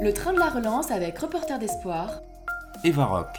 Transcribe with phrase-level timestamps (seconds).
[0.00, 2.20] Le train de la relance avec Reporter d'Espoir.
[2.84, 3.36] Eva Rock.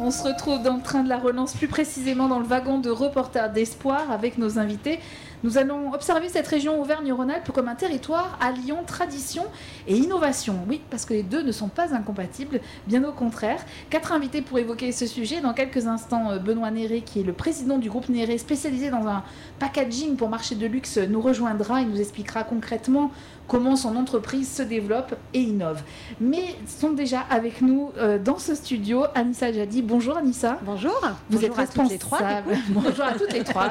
[0.00, 2.88] On se retrouve dans le train de la relance, plus précisément dans le wagon de
[2.88, 5.00] Reporter d'Espoir avec nos invités.
[5.44, 9.44] Nous allons observer cette région Auvergne-Rhône-Alpes comme un territoire alliant tradition
[9.86, 10.56] et innovation.
[10.68, 13.64] Oui, parce que les deux ne sont pas incompatibles, bien au contraire.
[13.90, 15.40] Quatre invités pour évoquer ce sujet.
[15.40, 19.06] Dans quelques instants, euh, Benoît Néré, qui est le président du groupe Néré, spécialisé dans
[19.06, 19.22] un
[19.58, 21.82] packaging pour marché de luxe, nous rejoindra.
[21.82, 23.10] Il nous expliquera concrètement
[23.48, 25.82] comment son entreprise se développe et innove.
[26.20, 29.82] Mais sont déjà avec nous euh, dans ce studio Anissa Jadi.
[29.82, 30.58] Bonjour Anissa.
[30.64, 30.98] Bonjour.
[31.30, 32.18] Vous Bonjour êtes à toutes les trois.
[32.18, 32.58] responsable.
[32.70, 33.68] Bonjour à toutes les trois.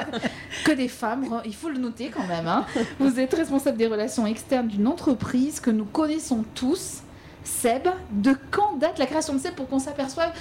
[0.63, 2.47] Que des femmes, il faut le noter quand même.
[2.47, 2.65] hein.
[2.99, 7.01] Vous êtes responsable des relations externes d'une entreprise que nous connaissons tous,
[7.43, 7.87] Seb.
[8.11, 10.31] De quand date la création de Seb pour qu'on s'aperçoive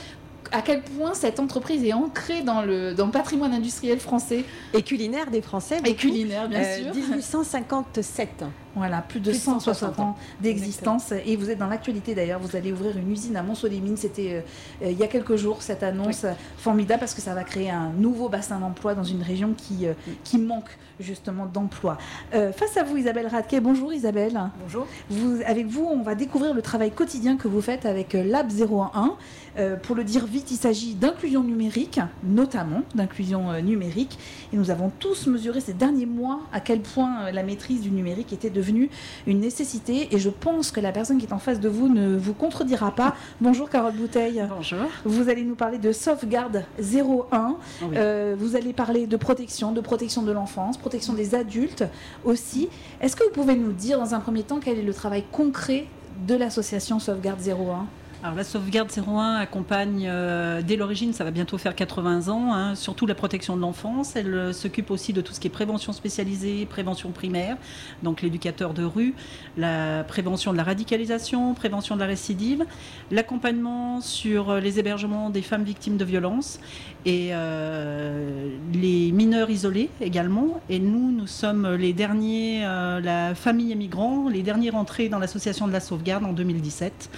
[0.53, 4.45] à quel point cette entreprise est ancrée dans le, dans le patrimoine industriel français?
[4.75, 5.79] Et culinaire des Français.
[5.85, 6.95] et culinaire, bien Euh, sûr.
[6.95, 8.45] 1857.
[8.77, 11.13] Voilà, plus de Plus de 160 160 ans d'existence.
[11.25, 12.41] Et vous êtes dans l'actualité d'ailleurs.
[12.41, 13.97] Vous allez ouvrir une usine à Mont-Solémine.
[13.97, 14.41] C'était euh,
[14.85, 16.27] euh, il y a quelques jours cette annonce
[16.59, 19.93] formidable parce que ça va créer un nouveau bassin d'emploi dans une région qui, euh,
[20.25, 21.99] qui manque justement d'emploi.
[22.35, 23.57] Euh, face à vous, Isabelle Radke.
[23.61, 24.41] Bonjour Isabelle.
[24.63, 24.87] Bonjour.
[25.11, 29.17] Vous, avec vous, on va découvrir le travail quotidien que vous faites avec Lab 01.
[29.57, 34.19] Euh, pour le dire vite, il s'agit d'inclusion numérique, notamment d'inclusion numérique.
[34.53, 38.33] Et nous avons tous mesuré ces derniers mois à quel point la maîtrise du numérique
[38.33, 38.91] était devenue
[39.27, 40.09] une nécessité.
[40.15, 42.95] Et je pense que la personne qui est en face de vous ne vous contredira
[42.95, 43.15] pas.
[43.41, 44.45] Bonjour Carole Bouteille.
[44.49, 44.87] Bonjour.
[45.05, 47.57] Vous allez nous parler de sauvegarde 01.
[47.83, 47.89] Oui.
[47.97, 51.85] Euh, vous allez parler de protection, de protection de l'enfance, protection des adultes
[52.25, 52.69] aussi.
[53.01, 55.87] Est-ce que vous pouvez nous dire dans un premier temps quel est le travail concret
[56.27, 57.87] de l'association Sauvegarde 01
[58.25, 62.75] Alors la sauvegarde 01 accompagne euh, dès l'origine, ça va bientôt faire 80 ans, hein,
[62.75, 64.17] surtout la protection de l'enfance.
[64.17, 67.59] Elle euh, s'occupe aussi de tout ce qui est prévention spécialisée, prévention primaire,
[68.03, 69.13] donc l'éducateur de rue,
[69.59, 72.65] la prévention de la radicalisation, prévention de la récidive,
[73.11, 76.61] l'accompagnement sur euh, les hébergements des femmes victimes de violences
[77.07, 80.61] et euh, les mineurs isolés également.
[80.71, 85.67] Et nous, nous sommes les derniers, euh, la famille émigrant, les derniers rentrés dans l'association
[85.67, 87.11] de la sauvegarde en 2017.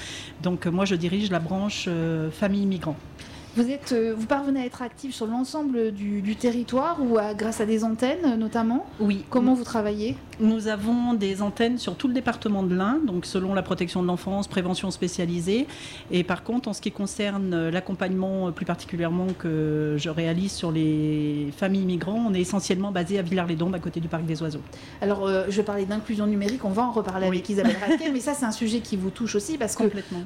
[0.43, 1.89] Donc euh, moi, je dirige la branche
[2.33, 2.97] famille migrant.
[3.57, 7.35] Vous, êtes, euh, vous parvenez à être actif sur l'ensemble du, du territoire ou à-
[7.35, 8.87] grâce à des antennes euh, notamment?
[9.01, 9.25] Oui.
[9.31, 10.17] Comment vous travaillez?
[10.39, 14.07] Nous avons des antennes sur tout le département de l'Ain, donc selon la protection de
[14.07, 15.67] l'enfance, prévention spécialisée.
[16.11, 20.71] Et par contre, en ce qui concerne euh, l'accompagnement plus particulièrement que je réalise sur
[20.71, 24.61] les familles migrants, on est essentiellement basé à Villars-les-Dombes, à côté du parc des oiseaux.
[25.01, 28.35] Alors, euh, je parlais d'inclusion numérique, on va en reparler avec Isabelle Radke, mais ça,
[28.35, 29.85] c'est un sujet qui vous touche aussi parce que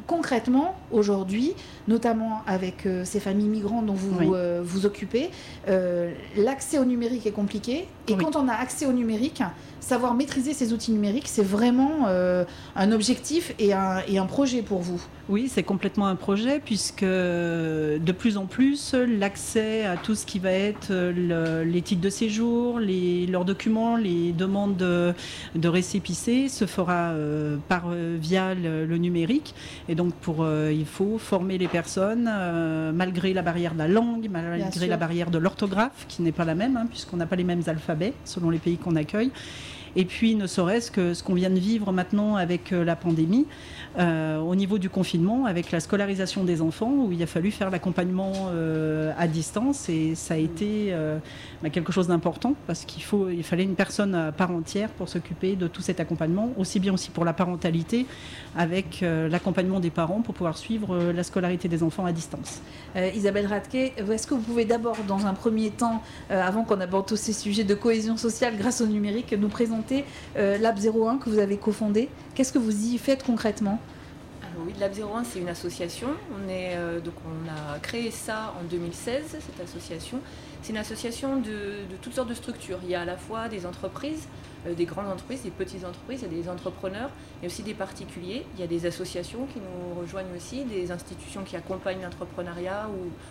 [0.09, 1.53] concrètement, aujourd'hui,
[1.87, 4.29] notamment avec euh, ces familles migrantes dont vous Oui.
[4.35, 5.31] euh, vous occupez,
[5.69, 7.87] euh, l'accès au numérique est compliqué.
[8.11, 8.25] Et Oui.
[8.25, 9.43] quand on a accès au numérique,
[9.79, 12.45] savoir maîtriser ces outils numériques, c'est vraiment euh,
[12.75, 15.01] un objectif et un, et un projet pour vous.
[15.29, 20.39] Oui, c'est complètement un projet puisque de plus en plus, l'accès à tout ce qui
[20.41, 21.13] va être euh,
[21.65, 25.15] le- les titres de séjour, les, leurs documents, les demandes de,
[25.55, 29.55] de récépissés se fera euh, par, euh, via le, le numérique.
[29.89, 33.89] Et donc, pour, euh, il faut former les personnes euh, malgré la barrière de la
[33.89, 37.37] langue, malgré la barrière de l'orthographe qui n'est pas la même hein, puisqu'on n'a pas
[37.37, 39.31] les mêmes alphabets selon les pays qu'on accueille.
[39.97, 43.47] Et puis, ne serait-ce que ce qu'on vient de vivre maintenant avec euh, la pandémie,
[43.99, 47.71] euh, au niveau du confinement, avec la scolarisation des enfants, où il a fallu faire
[47.71, 50.95] l'accompagnement euh, à distance, et ça a été
[51.63, 53.03] bah, quelque chose d'important, parce qu'il
[53.33, 56.93] il fallait une personne à part entière pour s'occuper de tout cet accompagnement, aussi bien
[56.93, 58.07] aussi pour la parentalité,
[58.57, 62.61] avec l'accompagnement des parents pour pouvoir suivre la scolarité des enfants à distance.
[63.15, 67.17] Isabelle Radke, est-ce que vous pouvez d'abord, dans un premier temps, avant qu'on aborde tous
[67.17, 69.80] ces sujets de cohésion sociale grâce au numérique, nous présenter
[70.37, 73.79] euh, Lab 01 que vous avez cofondé Qu'est-ce que vous y faites concrètement?
[74.43, 76.09] Alors oui, Lab 01, c'est une association.
[76.49, 80.19] Euh, on a créé ça en 2016, cette association.
[80.63, 82.79] C'est une association de, toutes sortes de structures.
[82.83, 84.27] Il y a à la fois des entreprises,
[84.67, 87.49] euh, des grandes entreprises, des petites entreprises, il y a des entrepreneurs, il y a
[87.53, 88.45] aussi des particuliers.
[88.55, 92.89] Il y a des associations qui nous rejoignent aussi, des institutions qui accompagnent l'entrepreneuriat,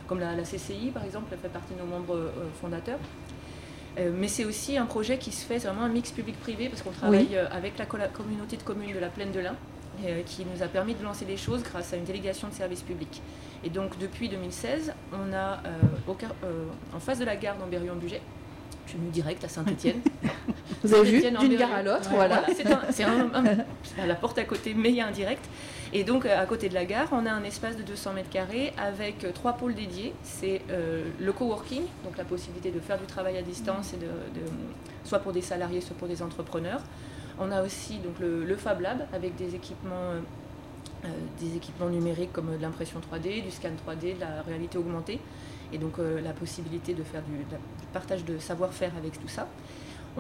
[0.08, 2.32] comme la, CCI par exemple, elle fait partie de nos membres
[2.62, 3.00] fondateurs.
[3.98, 6.82] Euh, mais c'est aussi un projet qui se fait, c'est vraiment un mix public-privé parce
[6.82, 9.56] qu'on travaille euh, avec la communauté de communes de la Plaine de l'Ain
[10.06, 12.82] euh, qui nous a permis de lancer des choses grâce à une délégation de service
[12.84, 13.22] public.
[13.64, 15.60] Et donc depuis 2016, on a
[16.08, 16.16] au
[16.96, 18.22] en face de la gare d'Ambérion-Bugey,
[18.86, 20.00] je suis venue direct à Saint-Étienne.
[20.84, 22.44] Vous avez vu D'une gare à l'autre, Ouais, voilà.
[22.56, 23.44] c'est un- c'est un- un-
[23.84, 25.44] c'est à la porte à côté, mais il y a un direct.
[25.92, 28.74] Et donc à côté de la gare, on a un espace de 200 mètres carrés
[28.78, 30.14] avec euh, trois pôles dédiés.
[30.22, 33.96] C'est euh, le coworking, donc la possibilité de faire du travail à distance,
[35.04, 36.82] soit pour des salariés, soit pour des entrepreneurs.
[37.40, 40.14] On a aussi donc le, Fab Lab avec des équipements
[41.06, 41.08] euh,
[41.40, 45.20] des équipements numériques comme de l'impression 3D, du scan 3D, de la réalité augmentée,
[45.72, 47.32] et donc la possibilité de faire du
[47.94, 49.48] partage de savoir-faire avec tout ça.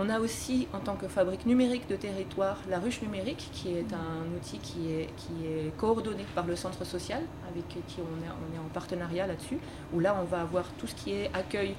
[0.01, 3.94] On a aussi, en tant que fabrique numérique de territoire, la ruche numérique, qui est
[3.94, 9.28] un outil qui est, coordonné par le centre social, avec qui on est, en partenariat
[9.28, 9.57] là-dessus,
[9.94, 11.75] où là, on va avoir tout ce qui est accueil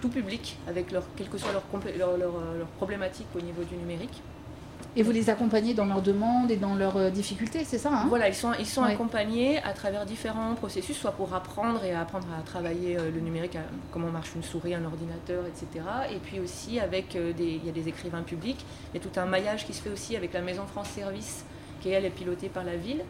[0.00, 1.52] tout public, avec leur, quelle que soit
[3.36, 4.22] au niveau du numérique.
[4.98, 8.06] Et vous les accompagnez dans leurs demandes et dans leurs euh, difficultés, c'est ça hein?
[8.08, 8.94] Voilà, ils sont, ils sont Ouais.
[8.94, 13.58] accompagnés à travers différents processus, soit pour apprendre et apprendre à travailler euh, le numérique,
[13.92, 15.84] comment marche une souris, un ordinateur, etc.
[16.10, 18.64] Et puis aussi avec euh, des, il y a des écrivains publics,
[18.94, 21.44] il y a tout un maillage qui se fait aussi avec la Maison France Service,
[21.82, 23.04] qui elle est pilotée par la ville.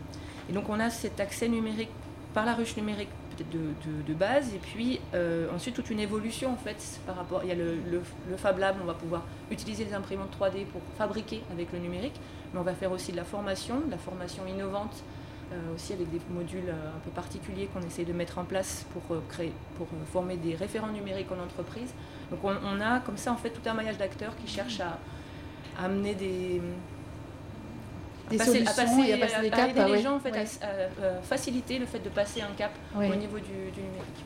[0.50, 1.90] Et donc on a cet accès numérique
[2.34, 3.08] par la ruche numérique
[3.44, 7.40] de, base, et puis euh, ensuite toute une évolution en fait par rapport.
[7.42, 8.02] Il y a le,
[8.36, 12.18] Fab Lab, on va pouvoir utiliser les imprimantes 3D pour fabriquer avec le numérique,
[12.52, 15.02] mais on va faire aussi de la formation, de la formation innovante,
[15.52, 18.86] euh, aussi avec des modules euh, un peu particuliers qu'on essaie de mettre en place
[18.92, 21.92] pour créer, pour former des référents numériques en entreprise.
[22.30, 24.98] Donc on, a comme ça en fait tout un maillage d'acteurs qui cherchent à
[25.78, 26.60] amener des
[28.31, 30.02] Des passer, solutions à passer- et à passer des à caps, aider ah les ouais,
[30.02, 30.44] gens en fait ouais.
[30.62, 33.11] à, à- à faciliter le fait de passer un cap Ouais.
[33.11, 34.25] au niveau du, du numérique.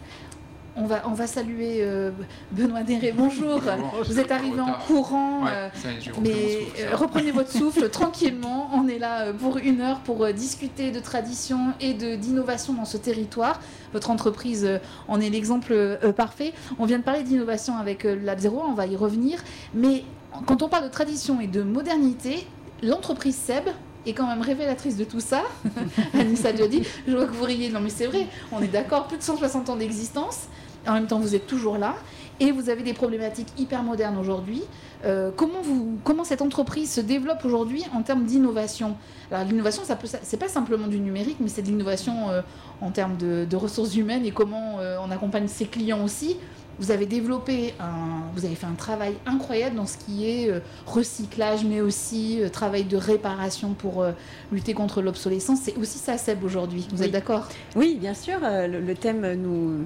[0.76, 2.12] On va, on va saluer euh,
[2.52, 3.12] Benoît Déré.
[3.12, 3.60] Bonjour.
[4.06, 5.42] Vous êtes arrivé en courant.
[5.44, 8.70] Ouais, euh, est, Mais souffle, euh, reprenez votre souffle tranquillement.
[8.72, 12.72] On est là euh, pour une heure pour euh, discuter de tradition et de d'innovation
[12.72, 13.60] dans ce territoire.
[13.92, 16.52] Votre entreprise euh, en est l'exemple euh, parfait.
[16.78, 19.40] On vient de parler d'innovation avec euh, Lab Zero, on va y revenir.
[19.74, 20.04] Mais
[20.46, 22.46] quand on parle de tradition et de modernité,
[22.80, 23.64] l'entreprise Seb
[24.06, 25.42] est quand même révélatrice de tout ça.
[26.14, 27.68] Anissa Jody, je vois que vous riez.
[27.70, 30.48] Non mais c'est vrai, on est d'accord, plus de 160 ans d'existence.
[30.86, 31.94] En même temps, vous êtes toujours là.
[32.42, 34.62] Et vous avez des problématiques hyper modernes aujourd'hui.
[35.04, 38.96] Euh, comment, vous, comment cette entreprise se développe aujourd'hui en termes d'innovation?
[39.30, 42.40] Alors l'innovation, ça peut, c'est pas simplement du numérique, mais c'est de l'innovation euh,
[42.80, 46.38] en termes de, de ressources humaines et comment euh, on accompagne ses clients aussi.
[46.80, 50.60] Vous avez développé un, vous avez fait un travail incroyable dans ce qui est euh,
[50.86, 54.12] recyclage, mais aussi euh, travail de réparation pour euh,
[54.50, 55.58] lutter contre l'obsolescence.
[55.62, 56.88] C'est aussi ça, Seb, aujourd'hui.
[56.90, 57.06] Vous Oui.
[57.06, 57.46] êtes d'accord?
[57.76, 59.84] Oui, bien sûr, le, le thème nous,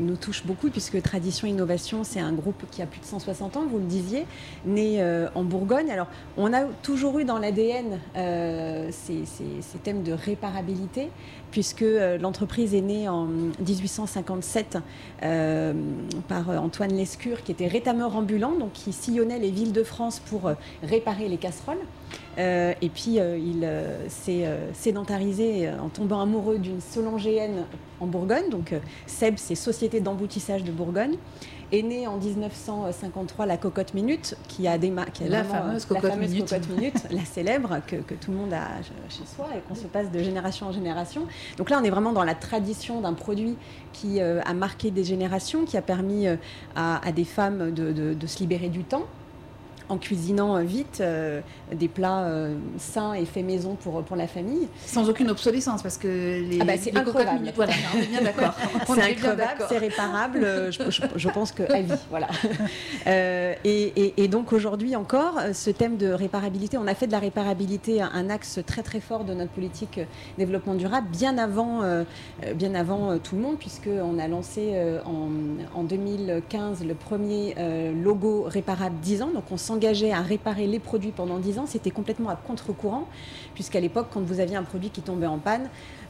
[0.00, 3.66] nous touche beaucoup puisque Tradition Innovation, c'est un groupe qui a plus de 160 ans,
[3.70, 4.24] vous le disiez,
[4.64, 5.90] né euh, en Bourgogne.
[5.90, 6.06] Alors,
[6.38, 11.10] on a toujours eu dans l'ADN euh, ces, ces- ces thèmes de réparabilité
[11.50, 14.78] puisque euh, l'entreprise est née en 1857
[15.22, 15.72] euh,
[16.28, 20.20] par euh, Antoine Lescure, qui était rétameur ambulant, donc qui sillonnait les villes de France
[20.20, 20.50] pour
[20.82, 21.78] réparer les casseroles.
[22.38, 23.68] Et puis il
[24.08, 27.64] s'est sédentarisé en tombant amoureux d'une solangéenne
[28.00, 28.48] en Bourgogne.
[28.48, 28.74] Donc
[29.06, 31.16] SEB, c'est Société d'emboutissage de Bourgogne.
[31.70, 35.84] Est née en 1953 la Cocotte Minute, qui a des qui a La vraiment, fameuse
[35.84, 36.48] euh, Cocotte la fameuse Minute.
[36.48, 38.66] Cocotte Minute, la célèbre que, que tout le monde a
[39.10, 41.22] chez soi et qu'on se passe de génération en génération.
[41.58, 43.56] Donc là, on est vraiment dans la tradition d'un produit
[43.92, 46.36] qui euh, a marqué des générations, qui a permis euh,
[46.74, 49.04] à, à des femmes de, de- de se libérer du temps
[49.88, 51.40] en cuisinant euh, vite euh,
[51.72, 54.68] des plats euh, sains et faits maison pour, pour la famille.
[54.86, 56.92] Sans aucune obsolescence, parce que les, Ah bah, c'est
[57.40, 58.54] minutes- voilà, on est bien d'accord.
[58.86, 59.00] C'est
[59.68, 60.40] c'est réparable,
[60.70, 62.28] je, je- je pense que à vie, voilà.
[63.06, 67.12] Euh, et, et- et donc aujourd'hui encore, ce thème de réparabilité, on a fait de
[67.12, 70.00] la réparabilité un, un axe très très fort de notre politique
[70.36, 71.80] développement durable, bien avant,
[72.54, 74.74] bien avant tout le monde, puisque on a lancé
[75.06, 75.28] en,
[75.78, 77.54] en 2015 le premier
[78.02, 81.90] logo réparable 10 ans, donc on s'engageait à réparer les produits pendant 10 ans, c'était
[81.90, 83.06] complètement à contre-courant,
[83.54, 85.68] puisqu'à l'époque, quand vous aviez un produit qui tombait en panne,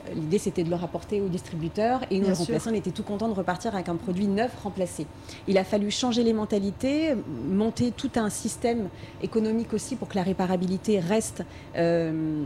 [0.09, 2.45] euh, L'idée, c'était de le rapporter au distributeur et nous, Bien le sûr.
[2.47, 5.07] remplaçant, on était tout content de repartir avec un produit neuf remplacé.
[5.47, 7.15] Il a fallu changer les mentalités,
[7.49, 8.89] monter tout un système
[9.23, 11.43] économique aussi pour que la réparabilité reste
[11.77, 12.45] euh,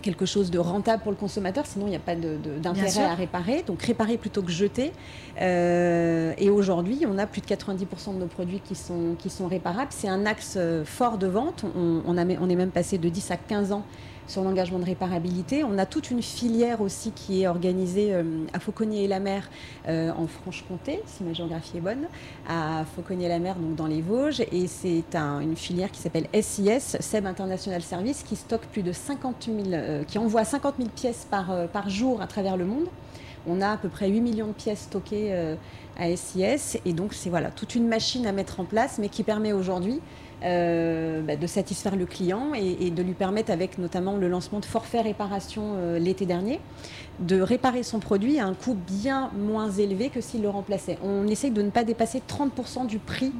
[0.00, 3.62] quelque chose de rentable pour le consommateur, sinon il n'y a pas d'intérêt à réparer.
[3.66, 4.92] Donc réparer plutôt que jeter.
[5.40, 9.46] Euh, et aujourd'hui, on a plus de 90% de nos produits qui sont, qui sont
[9.46, 9.90] réparables.
[9.90, 11.64] C'est un axe euh, fort de vente.
[11.76, 13.84] On, on a, on est même passé de 10 à 15 ans
[14.28, 15.64] sur l'engagement de réparabilité.
[15.64, 19.48] On a toute une filière aussi qui est organisée euh, à Fauconnier et la Mer
[19.88, 22.06] euh, en Franche-Comté, si ma géographie est bonne,
[22.48, 24.42] à Fauconnier et la Mer, donc dans les Vosges.
[24.52, 28.92] Et c'est un- une filière qui s'appelle SIS, SEB International Service, qui stocke plus de
[28.92, 32.86] 50 000, euh, qui envoie 50 000 pièces par jour à travers le monde.
[33.46, 35.54] On a à peu près 8 millions de pièces stockées euh,
[35.98, 36.78] à SIS.
[36.84, 40.00] Et donc, c'est voilà, toute une machine à mettre en place, mais qui permet aujourd'hui
[40.44, 44.64] euh, bah, de satisfaire le client et, de lui permettre, avec notamment le lancement de
[44.64, 46.60] forfait réparation euh, l'été dernier,
[47.18, 50.96] de réparer son produit à un coût bien moins élevé que s'il le remplaçait.
[51.02, 53.32] On essaye de ne pas dépasser 30% du prix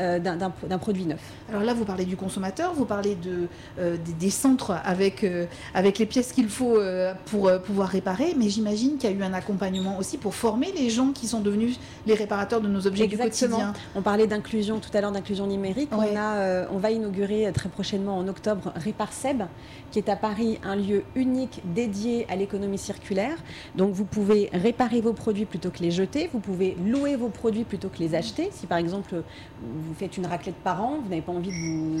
[0.00, 1.20] d'un produit neuf.
[1.48, 5.26] Alors là, vous parlez du consommateur, vous parlez de, des, des, centres avec,
[5.74, 6.78] avec les pièces qu'il faut
[7.26, 10.90] pour pouvoir réparer, mais j'imagine qu'il y a eu un accompagnement aussi pour former les
[10.90, 13.58] gens qui sont devenus les réparateurs de nos objets Exactement.
[13.58, 13.84] du quotidien.
[13.94, 15.90] On parlait d'inclusion tout à l'heure, d'inclusion numérique.
[15.92, 19.42] On, a, on va inaugurer très prochainement en octobre Réparseb,
[19.90, 23.36] qui est à Paris un lieu unique dédié à l'économie circulaire.
[23.74, 27.64] Donc vous pouvez réparer vos produits plutôt que les jeter, vous pouvez louer vos produits
[27.64, 28.50] plutôt que les acheter.
[28.52, 29.22] Si par exemple
[29.62, 32.00] vous faites une raclette par an, vous n'avez pas envie de vous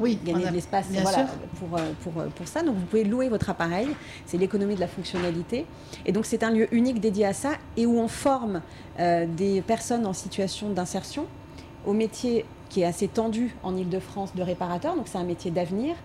[0.00, 1.26] oui, gagner de l'espace voilà,
[1.58, 1.68] pour,
[2.02, 3.88] pour, pour, ça, donc vous pouvez louer votre appareil.
[4.26, 5.66] C'est l'économie de la fonctionnalité.
[6.06, 8.62] Et donc c'est un lieu unique dédié à ça et où on forme
[9.00, 11.26] euh, des personnes en situation d'insertion
[11.86, 14.94] au métier qui est assez tendu en Ile-de-France de réparateur.
[14.94, 15.96] Donc c'est un métier d'avenir.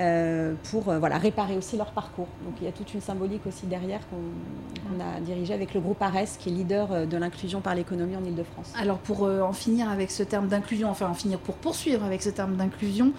[0.00, 2.28] Euh, pour euh, voilà, réparer aussi leur parcours.
[2.44, 6.00] Donc il y a toute une symbolique aussi derrière qu'on a dirigée avec le groupe
[6.00, 8.72] ARES, qui est leader euh, de l'inclusion par l'économie en Ile-de-France.
[8.80, 12.30] Alors pour en finir avec ce terme d'inclusion, enfin en finir pour poursuivre avec ce
[12.30, 13.12] terme d'inclusion,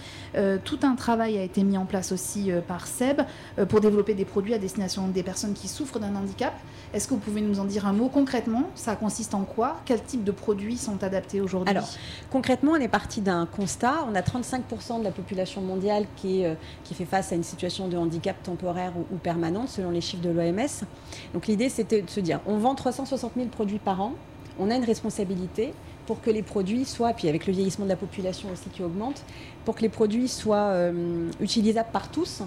[0.63, 3.21] tout un travail a été mis en place aussi par SEB
[3.69, 6.53] pour développer des produits à destination des personnes qui souffrent d'un handicap.
[6.93, 8.63] Est-ce que vous pouvez nous en dire un mot concrètement?
[8.75, 9.77] Ça consiste en quoi?
[9.85, 11.69] Quels types de produits sont adaptés aujourd'hui?
[11.69, 11.89] Alors
[12.31, 14.05] concrètement, on est parti d'un constat.
[14.09, 17.88] On a 35% de la population mondiale qui est qui fait face à une situation
[17.88, 20.86] de handicap temporaire ou, permanente, selon les chiffres de l'OMS.
[21.34, 24.13] Donc l'idée, c'était de se dire, on vend 360 000 produits par an,
[24.60, 25.74] on a une responsabilité
[26.06, 29.24] pour que les produits soient, puis avec le vieillissement de la population aussi qui augmente,
[29.66, 32.44] pour que les produits soient euh, utilisables par tous,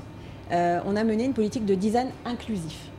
[0.52, 2.90] euh, on a mené une politique de design inclusif.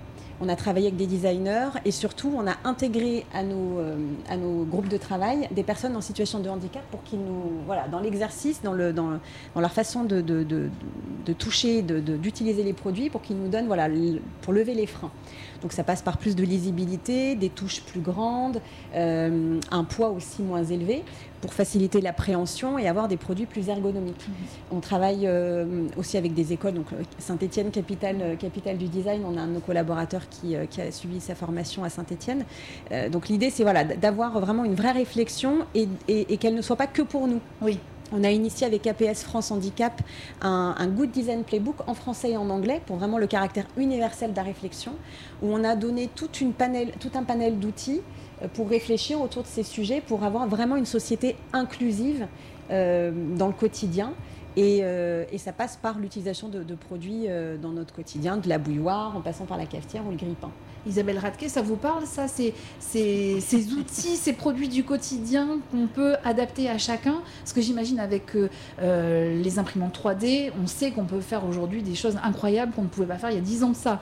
[0.41, 3.95] On a travaillé avec des designers et surtout on a intégré à nos, euh,
[4.29, 7.87] à nos groupes de travail des personnes en situation de handicap pour qu'ils nous, voilà,
[7.87, 9.19] dans l'exercice, dans, le, dans,
[9.53, 10.69] dans leur façon de, de, de,
[11.25, 13.87] de toucher, d'utiliser les produits, pour qu'ils nous donnent, voilà,
[14.41, 15.11] pour lever les freins.
[15.61, 18.61] Donc ça passe par plus de lisibilité, des touches plus grandes,
[18.93, 21.03] euh, un poids aussi moins élevé
[21.45, 24.25] pour faciliter l'appréhension et avoir des produits plus ergonomiques.
[24.71, 29.37] On travaille euh, aussi avec des écoles, donc euh, Saint-Étienne, capitale, capitale du design, on
[29.37, 32.45] a un de nos collaborateurs qui, qui a suivi sa formation à Saint-Étienne.
[33.11, 36.77] donc l'idée c'est voilà, d'avoir vraiment une vraie réflexion et, et, et qu'elle ne soit
[36.77, 37.41] pas que pour nous.
[37.61, 37.77] Oui.
[38.11, 40.01] On a initié avec APS France Handicap
[40.41, 44.31] un, un, Good Design Playbook en français et en anglais pour vraiment le caractère universel
[44.31, 44.93] de la réflexion,
[45.41, 49.43] où on a donné toute une panel, tout un panel d'outils euh, pour réfléchir autour
[49.43, 52.27] de ces sujets, pour avoir vraiment une société inclusive
[52.71, 54.13] euh, dans le quotidien.
[54.57, 58.57] Et, euh, et, ça passe par l'utilisation de, produits euh, dans notre quotidien, de la
[58.57, 60.49] bouilloire, en passant par la cafetière ou le grille-pain.
[60.87, 66.15] Isabelle Radke, ça vous parle, ça ces, ces, outils, ces produits du quotidien qu'on peut
[66.23, 67.17] adapter à chacun?
[67.41, 68.31] Parce que j'imagine avec
[68.79, 73.07] les imprimantes 3D, on sait qu'on peut faire aujourd'hui des choses incroyables qu'on ne pouvait
[73.07, 73.99] pas faire il y a 10 ans de ça.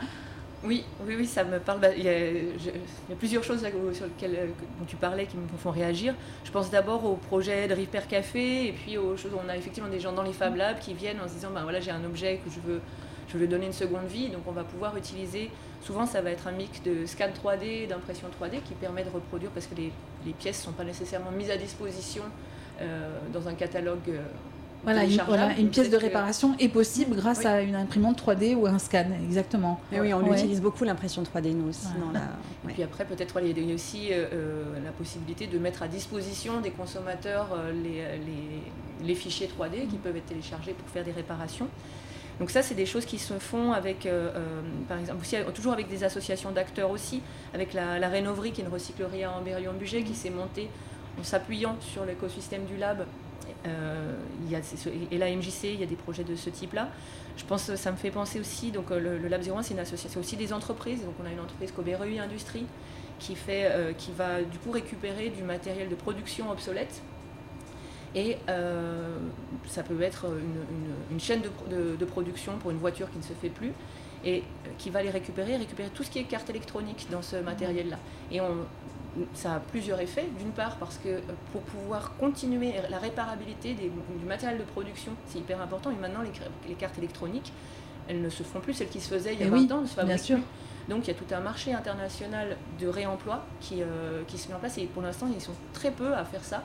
[0.65, 1.81] Oui, oui, oui, ça me parle.
[1.81, 3.59] Bah, il, y a, plusieurs choses
[3.93, 4.47] sur lesquelles euh,
[4.79, 6.15] dont tu parlais qui me font réagir.
[6.45, 9.57] Je pense d'abord au projet de Repair Café et puis aux choses où on a
[9.57, 11.91] effectivement des gens dans les Fab Labs qui viennent en se disant bah, voilà, j'ai
[11.91, 12.79] un objet que je veux,
[13.27, 14.29] je veux donner une seconde vie.
[14.29, 15.51] Donc on va pouvoir utiliser.
[15.81, 19.51] Souvent, ça va être un mix de scan 3D, d'impression 3D qui permet de reproduire
[19.51, 19.91] parce que les,
[20.25, 22.23] les pièces ne sont pas nécessairement mises à disposition
[22.81, 23.99] euh, dans un catalogue.
[24.07, 24.21] Euh,
[24.83, 27.45] voilà une, voilà, une, pièce de réparation est possible grâce oui.
[27.45, 29.79] à une imprimante 3D ou un scan, exactement.
[29.91, 30.37] Et oui, on ouais.
[30.37, 31.87] utilise beaucoup l'impression 3D nous aussi.
[31.87, 32.13] Ouais.
[32.13, 32.69] La...
[32.69, 36.59] Et puis après, peut-être il y a aussi euh, la possibilité de mettre à disposition
[36.59, 41.11] des consommateurs euh, les, les, les, fichiers 3D qui peuvent être téléchargés pour faire des
[41.11, 41.67] réparations.
[42.39, 44.31] Donc ça, c'est des choses qui se font avec, euh,
[44.89, 47.21] par exemple, aussi, toujours avec des associations d'acteurs aussi,
[47.53, 50.67] avec la, la Rénoverie, qui est une recyclerie à Amberion-Bugey, qui s'est montée
[51.19, 53.05] en s'appuyant sur l'écosystème du lab
[53.65, 54.59] euh, il y a,
[55.11, 56.89] et la MJC, il y a des projets de ce type-là.
[57.37, 60.19] Je pense ça me fait penser aussi, donc le, le Lab 01, c'est une association
[60.19, 61.03] aussi des entreprises.
[61.03, 62.65] Donc on a une entreprise Coberui Industrie
[63.19, 67.01] qui, fait, euh, qui va du coup récupérer du matériel de production obsolète.
[68.15, 69.17] Et euh,
[69.65, 70.27] ça peut être
[71.11, 73.71] une, chaîne de, de, de, production pour une voiture qui ne se fait plus
[74.23, 74.43] et
[74.77, 77.97] qui va les récupérer, récupérer tout ce qui est carte électronique dans ce matériel-là.
[78.31, 78.57] Et on,
[79.33, 80.27] ça a plusieurs effets.
[80.39, 85.39] D'une part, parce que pour pouvoir continuer la réparabilité des, du matériel de production, c'est
[85.39, 85.91] hyper important.
[85.91, 86.31] Et maintenant, les,
[86.67, 87.51] les, cartes électroniques,
[88.07, 89.81] elles ne se font plus, celles qui se faisaient il y a 20 oui, ans,
[89.81, 90.43] ne se fabriquent plus.
[90.89, 94.55] Donc il y a tout un marché international de réemploi qui, euh, qui se met
[94.55, 94.77] en place.
[94.77, 96.63] Et pour l'instant, ils sont très peu à faire ça.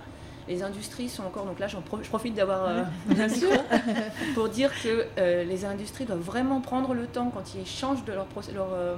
[0.49, 3.50] Les industries sont encore, donc là pro, je profite d'avoir euh, bien sûr
[4.35, 8.12] pour dire que euh, les industries doivent vraiment prendre le temps quand ils changent de
[8.14, 8.97] leur, leur euh,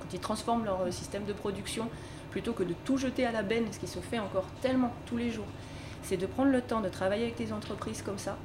[0.00, 1.88] quand ils transforment leur système de production
[2.32, 5.16] plutôt que de tout jeter à la benne, ce qui se fait encore tellement tous
[5.16, 5.46] les jours,
[6.02, 8.36] c'est de prendre le temps de travailler avec des entreprises comme ça,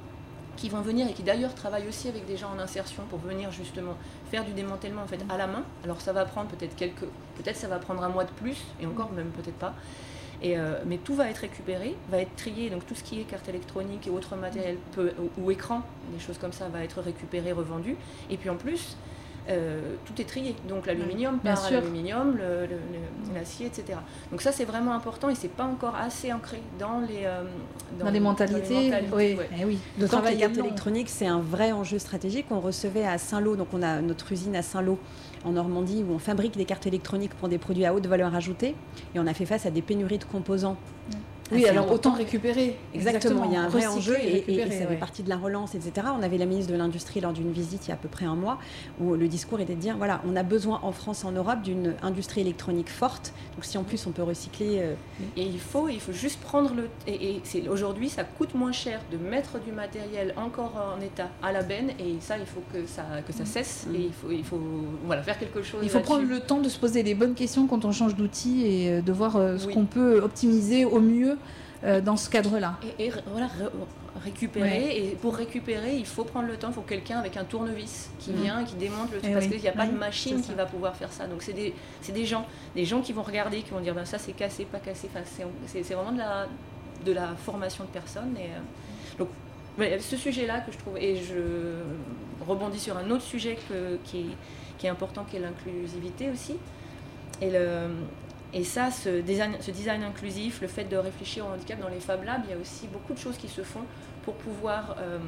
[0.57, 3.51] qui vont venir et qui d'ailleurs travaillent aussi avec des gens en insertion pour venir
[3.51, 3.95] justement
[4.29, 5.63] faire du démantèlement en fait à la main.
[5.83, 8.85] Alors ça va prendre peut-être quelques, peut-être ça va prendre un mois de plus et
[8.85, 9.73] encore même peut-être pas.
[10.43, 13.47] Euh, mais tout va être récupéré, va être trié, donc tout ce qui est carte
[13.49, 15.81] électronique et autres matériels ou, ou écran,
[16.13, 17.95] des choses comme ça, va être récupéré, revendu.
[18.29, 18.97] Et puis en plus,
[19.49, 20.55] euh, tout est trié.
[20.67, 22.37] Donc l'aluminium l'aluminium,
[23.33, 23.99] l'acier, etc.
[24.31, 27.43] Donc ça c'est vraiment important et c'est pas encore assez ancré dans les euh,
[27.99, 29.35] Dans, les mentalités, mentalités, oui.
[29.35, 29.49] ouais.
[29.59, 29.79] Eh oui.
[29.99, 32.47] Que travail les cartes électroniques, c'est un vrai enjeu stratégique.
[32.51, 34.99] On recevait à Saint-Lô, donc on a notre usine à Saint-Lô
[35.45, 38.75] en Normandie où on fabrique des cartes électroniques pour des produits à haute valeur ajoutée
[39.15, 40.77] et on a fait face à des pénuries de composants.
[41.51, 42.75] Oui, alors autant récupérer.
[42.93, 44.95] Exactement, il y a un vrai enjeu et, et- et récupérer, ça fait ouais.
[44.97, 46.07] partie de la relance, etc.
[46.17, 48.25] On avait la ministre de l'Industrie lors d'une visite il y a à peu près
[48.25, 48.57] un mois
[48.99, 51.61] où le discours était de dire voilà, on a besoin en France et en Europe
[51.61, 53.33] d'une industrie électronique forte.
[53.55, 54.93] Donc si en plus on peut recycler, euh,
[55.37, 56.89] Et il faut, il faut juste prendre le.
[57.07, 61.29] Et, et c'est aujourd'hui, ça coûte moins cher de mettre du matériel encore en état
[61.41, 63.95] à la benne, et ça, il faut que ça, que ça cesse, Mm.
[63.95, 64.59] et il faut, il faut
[65.05, 65.79] voilà, faire quelque chose.
[65.83, 68.65] Il faut prendre le temps de se poser les bonnes questions quand on change d'outil
[68.65, 69.73] et euh, de voir euh, ce Oui.
[69.73, 71.36] qu'on peut optimiser au mieux
[71.83, 72.75] euh, dans ce cadre-là.
[72.99, 73.65] Et, et voilà, ré-
[74.23, 74.97] récupérer.
[74.97, 76.69] Et pour récupérer, il faut prendre le temps.
[76.69, 78.41] Il faut quelqu'un avec un tournevis qui Mhm.
[78.41, 79.29] vient, qui démonte le truc.
[79.29, 79.51] Eh parce oui.
[79.53, 81.27] qu'il n'y a pas Oui, de machine qui va pouvoir faire ça.
[81.27, 81.73] Donc, c'est des,
[82.11, 82.45] des gens.
[82.75, 85.07] Des gens qui vont regarder, qui vont dire ben, ça, c'est cassé, pas cassé.
[85.13, 85.23] Enfin,
[85.67, 86.47] c'est, vraiment de la,
[87.05, 88.35] de la formation de personnes.
[88.37, 89.29] Et, euh, donc,
[89.77, 90.97] ouais, ce sujet-là que je trouve.
[90.97, 91.75] Et je
[92.47, 94.25] rebondis sur un autre sujet que- qui, est,
[94.79, 96.55] qui est important, qui est l'inclusivité aussi.
[97.41, 97.89] Et le.
[98.53, 101.99] Et ça, ce design, ce design inclusif, le fait de réfléchir au handicap dans les
[101.99, 103.83] Fab Labs, il y a aussi beaucoup de choses qui se font
[104.23, 104.95] pour pouvoir.
[104.99, 105.19] euh,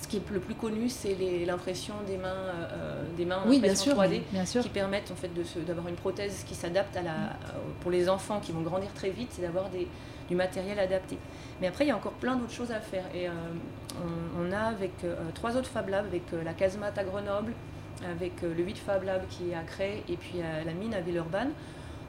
[0.00, 1.16] ce qui est le plus connu, c'est
[1.46, 2.26] l'impression des mains,
[2.72, 4.02] euh, des mains en Oui, bien impression sûr.
[4.02, 4.60] 3D, Bien sûr.
[4.60, 5.30] qui permettent en fait
[5.64, 7.12] d'avoir une prothèse qui s'adapte à la,
[7.82, 9.66] pour les enfants qui vont grandir très vite, c'est d'avoir
[10.28, 11.18] du matériel adapté.
[11.60, 13.04] Mais après, il y a encore plein d'autres choses à faire.
[13.14, 13.32] Et euh,
[14.36, 17.52] on, on a avec euh, trois autres Fab Labs, avec euh, la Casemate à Grenoble,
[18.10, 20.94] avec euh, le 8 Fab Lab qui est à Cré et puis euh, la mine
[20.94, 21.50] à Villeurbanne.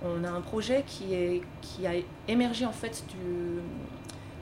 [0.03, 1.93] On a un projet qui, est, qui a
[2.27, 3.61] émergé en fait du,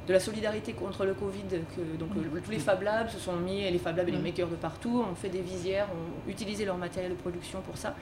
[0.07, 1.43] de la solidarité contre le Covid.
[1.75, 2.09] Que, donc
[2.43, 4.55] tous les Fab Labs se sont mis, et les Fab Labs et les makers de
[4.55, 7.95] partout, ont fait des visières, ont utilisé leur matériel de production pour ça.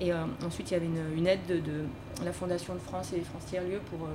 [0.00, 1.84] Et euh, ensuite, il y avait une, une aide de, de
[2.24, 4.12] la Fondation de France et France Tiers-Lieux pour, euh,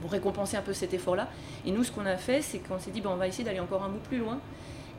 [0.00, 1.28] pour récompenser un peu cet effort-là.
[1.64, 3.60] Et nous, ce qu'on a fait, c'est qu'on s'est dit, ben, on va essayer d'aller
[3.60, 4.40] encore un bout plus loin.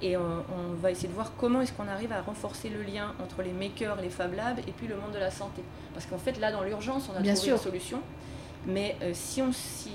[0.02, 0.44] Et on
[0.82, 3.98] va essayer de voir comment est-ce qu'on arrive à renforcer le lien entre les makers,
[4.02, 5.62] les Fab Labs et puis le monde de la santé.
[5.94, 7.58] Parce qu'en fait, là, dans l'urgence, on a Bien trouvé sûr.
[7.58, 8.00] une solution.
[8.66, 9.92] Mais euh, si on s'y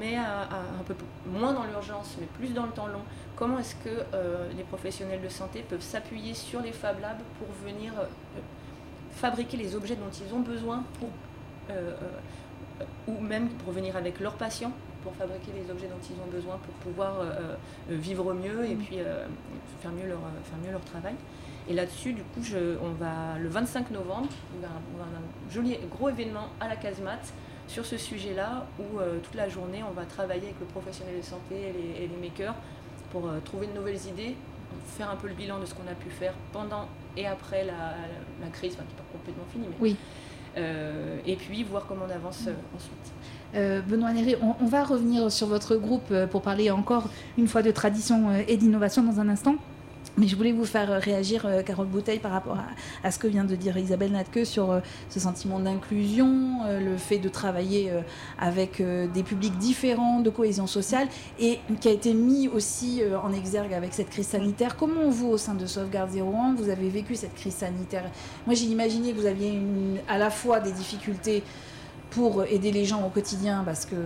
[0.00, 0.94] met à, à un peu
[1.26, 3.02] moins dans l'urgence, mais plus dans le temps long,
[3.36, 7.48] comment est-ce que euh, les professionnels de santé peuvent s'appuyer sur les Fab Labs pour
[7.64, 8.04] venir euh,
[9.12, 11.08] fabriquer les objets dont ils ont besoin pour,
[13.06, 14.72] ou même pour venir avec leurs patients
[15.04, 17.30] pour fabriquer les objets dont ils ont besoin pour pouvoir euh,
[17.90, 19.26] euh, vivre mieux et puis euh,
[19.80, 21.14] faire, mieux leur, faire mieux leur travail.
[21.68, 25.20] Et là-dessus, du coup, je- on va, le 25 novembre, il va on va avoir
[25.20, 27.32] un joli gros événement à la casemate
[27.68, 31.22] sur ce sujet-là où euh, toute la journée, on va travailler avec le professionnel de
[31.22, 32.54] santé et les, et les makers
[33.12, 34.34] pour euh, trouver de nouvelles idées,
[34.86, 37.72] faire un peu le bilan de ce qu'on a pu faire pendant et après la,
[37.72, 39.96] la- la crise, enfin, qui n'est pas complètement finie, mais Oui.
[40.56, 43.12] Euh, et puis voir comment on avance euh, ensuite.
[43.54, 47.70] Euh, Benoît Néré, on, va revenir sur votre groupe pour parler encore une fois de
[47.70, 49.56] tradition et d'innovation dans un instant.
[50.16, 52.56] Mais je voulais vous faire euh, réagir, euh, Carole Bouteille, par rapport
[53.02, 56.96] à, ce que vient de dire Isabelle Natke sur euh, ce sentiment d'inclusion, euh, le
[56.96, 57.90] fait de travailler
[58.38, 63.72] avec des publics différents, de cohésion sociale, et qui a été mis aussi en exergue
[63.72, 64.76] avec cette crise sanitaire.
[64.76, 68.04] Comment vous, au sein de Sauvegarde 01, vous avez vécu cette crise sanitaire?
[68.46, 69.60] Moi, j'ai imaginé que vous aviez
[70.08, 71.42] à la fois des difficultés
[72.10, 73.96] pour aider les gens au quotidien parce que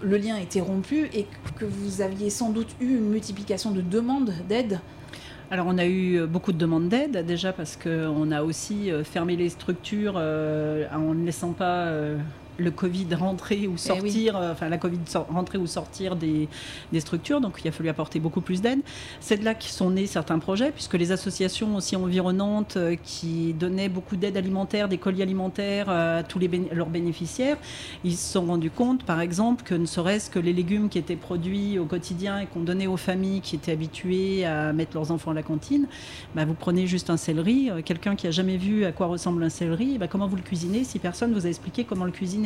[0.00, 1.26] le lien était rompu et
[1.58, 4.80] que vous aviez sans doute eu une multiplication de demandes d'aide.
[5.54, 9.36] Alors on a eu beaucoup de demandes d'aide déjà parce qu'on a aussi euh, fermé
[9.36, 12.18] les structures euh, en ne laissant pas euh,
[12.56, 16.48] le Covid rentrer ou sortir, euh, enfin la Covid rentrer ou sortir des,
[16.92, 18.80] des structures, donc il a fallu apporter beaucoup plus d'aide.
[19.20, 23.54] C'est de là que sont nés certains projets, puisque les associations aussi environnantes euh, qui
[23.54, 27.56] donnaient beaucoup d'aide alimentaire, des colis alimentaires euh, à tous les leurs bénéficiaires,
[28.04, 31.16] ils se sont rendus compte, par exemple, que ne serait-ce que les légumes qui étaient
[31.16, 35.32] produits au quotidien et qu'on donnait aux familles qui étaient habituées à mettre leurs enfants
[35.32, 35.86] à la cantine,
[36.34, 39.48] bah, vous prenez juste un céleri, quelqu'un qui a jamais vu à quoi ressemble un
[39.48, 42.43] céleri, bah, comment vous le cuisinez si personne vous a expliqué comment le cuisiner?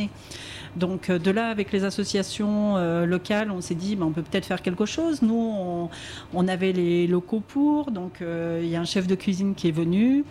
[0.77, 4.23] Donc euh, de là, avec les associations euh, locales, on s'est dit, bah, on peut
[4.23, 5.23] peut-être faire quelque chose.
[5.23, 5.89] Nous,
[6.35, 9.69] on, avait les locaux pour, donc euh, il y a un chef de cuisine qui
[9.69, 10.25] est venu.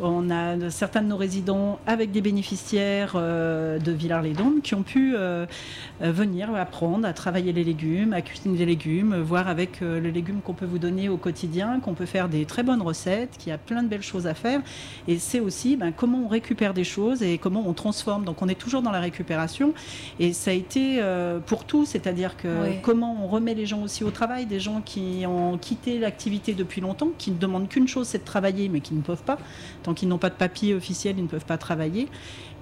[0.00, 5.14] On a certains de nos résidents avec des bénéficiaires euh, de Villars-les-Dômes qui ont pu
[5.14, 5.44] euh,
[6.02, 10.40] euh, venir apprendre à travailler les légumes, à cuisiner des légumes, voir avec le légume
[10.40, 13.52] qu'on peut vous donner au quotidien, qu'on peut faire des très bonnes recettes, qu'il y
[13.52, 14.60] a plein de belles choses à faire.
[15.08, 18.24] Et c'est aussi ben, comment on récupère des choses et comment on transforme.
[18.24, 19.74] Donc on est toujours dans la récupération.
[20.18, 21.02] Et ça a été
[21.46, 22.76] pour tout, c'est-à-dire que Oui.
[22.82, 26.80] comment on remet les gens aussi au travail, des gens qui ont quitté l'activité depuis
[26.80, 29.38] longtemps, qui ne demandent qu'une chose, c'est de travailler, mais qui ne peuvent pas.
[29.82, 32.08] Tant qu'ils n'ont pas de papier officiel, ils ne peuvent pas travailler.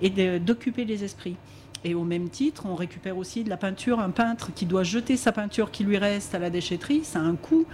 [0.03, 1.37] Et d'occuper les esprits.
[1.83, 4.01] Et au même titre, on récupère aussi de la peinture.
[4.01, 7.23] Un peintre qui doit jeter sa peinture qui lui reste à la déchetterie, ça a
[7.23, 7.65] un coût.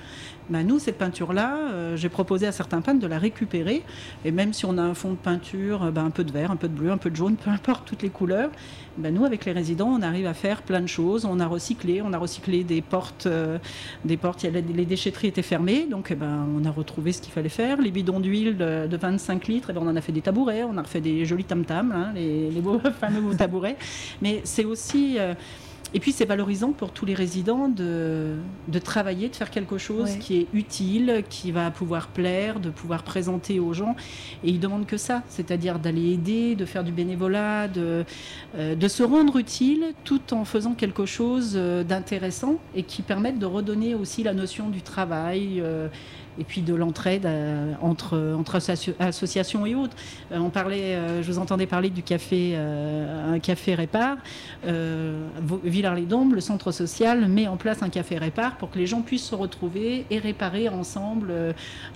[0.48, 3.82] Ben, nous, cette peinture-là, euh, j'ai proposé à certains peintres de la récupérer.
[4.24, 6.52] Et même si on a un fond de peinture, euh, ben, un peu de vert,
[6.52, 8.50] un peu de bleu, un peu de jaune, peu importe toutes les couleurs,
[8.96, 11.24] ben, nous, avec les résidents, on arrive à faire plein de choses.
[11.24, 13.58] On a recyclé, on a recyclé des portes, euh,
[14.04, 17.80] les déchetteries étaient fermées, donc eh ben, on a retrouvé ce qu'il fallait faire.
[17.80, 20.62] Les bidons d'huile de, de 25 litres, eh ben, on en a fait des tabourets,
[20.62, 23.76] on a refait des jolis tam-tams, hein, les, les beaux fameux tabourets.
[24.22, 25.18] Mais c'est aussi.
[25.94, 28.34] Et puis c'est valorisant pour tous les résidents de,
[28.68, 30.18] de travailler, de faire quelque chose Ouais.
[30.18, 33.94] qui est utile, qui va pouvoir plaire, de pouvoir présenter aux gens.
[34.44, 38.04] Et ils demandent que ça, c'est-à-dire d'aller aider, de faire du bénévolat, de,
[38.56, 43.38] euh, de se rendre utile tout en faisant quelque chose euh, d'intéressant et qui permette
[43.38, 45.60] de redonner aussi la notion du travail.
[45.60, 45.88] euh,
[46.38, 49.96] et puis de l'entraide euh, entre, entre associ- associations et autres.
[50.32, 54.16] Euh, on parlait, euh, je vous entendais parler du café, un café répar.
[55.64, 59.26] Villars-les-Dombes, le centre social, met en place un café répar pour que les gens puissent
[59.26, 61.28] se retrouver et réparer ensemble.
[61.30, 61.52] euh,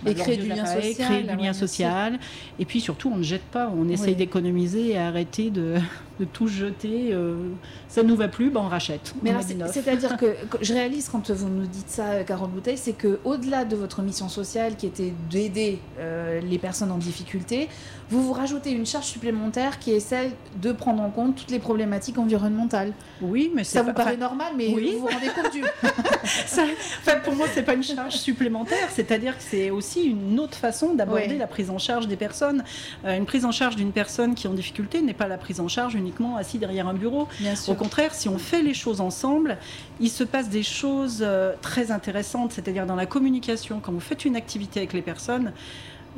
[0.07, 2.19] Et créer du lien social, Créer du lien social.
[2.59, 5.75] Et puis surtout, on ne jette pas, on essaye d'économiser et arrêter de,
[6.21, 7.09] de tout jeter.
[7.13, 7.49] euh,
[7.89, 9.15] ça ne nous va plus, ben on rachète.
[9.23, 9.33] Mais
[9.73, 13.19] c'est-à-dire que, que je réalise quand vous nous dites ça, euh, Carole Bouteille, c'est que
[13.25, 17.69] au-delà de votre mission sociale qui était d'aider euh, les personnes en difficulté,
[18.11, 20.31] vous vous rajoutez une charge supplémentaire qui est celle
[20.61, 22.93] de prendre en compte toutes les problématiques environnementales.
[23.23, 24.93] Oui, mais Ça vous pas- paraît normal, mais oui.
[24.95, 25.63] vous vous rendez compte du.
[26.47, 30.95] Ça- pour moi, c'est pas une charge supplémentaire, c'est-à-dire que c'est aussi une autre façon
[30.95, 31.39] d'aborder Oui.
[31.39, 32.63] la prise en charge des personnes.
[33.05, 35.61] Euh, une prise en charge d'une personne qui est en difficulté n'est pas la prise
[35.61, 37.29] en charge uniquement assis derrière un bureau.
[37.69, 39.59] Au contraire, si on fait les choses ensemble,
[40.01, 44.25] il se passe des choses euh, très intéressantes, c'est-à-dire dans la communication, quand vous faites
[44.25, 45.53] une activité avec les personnes,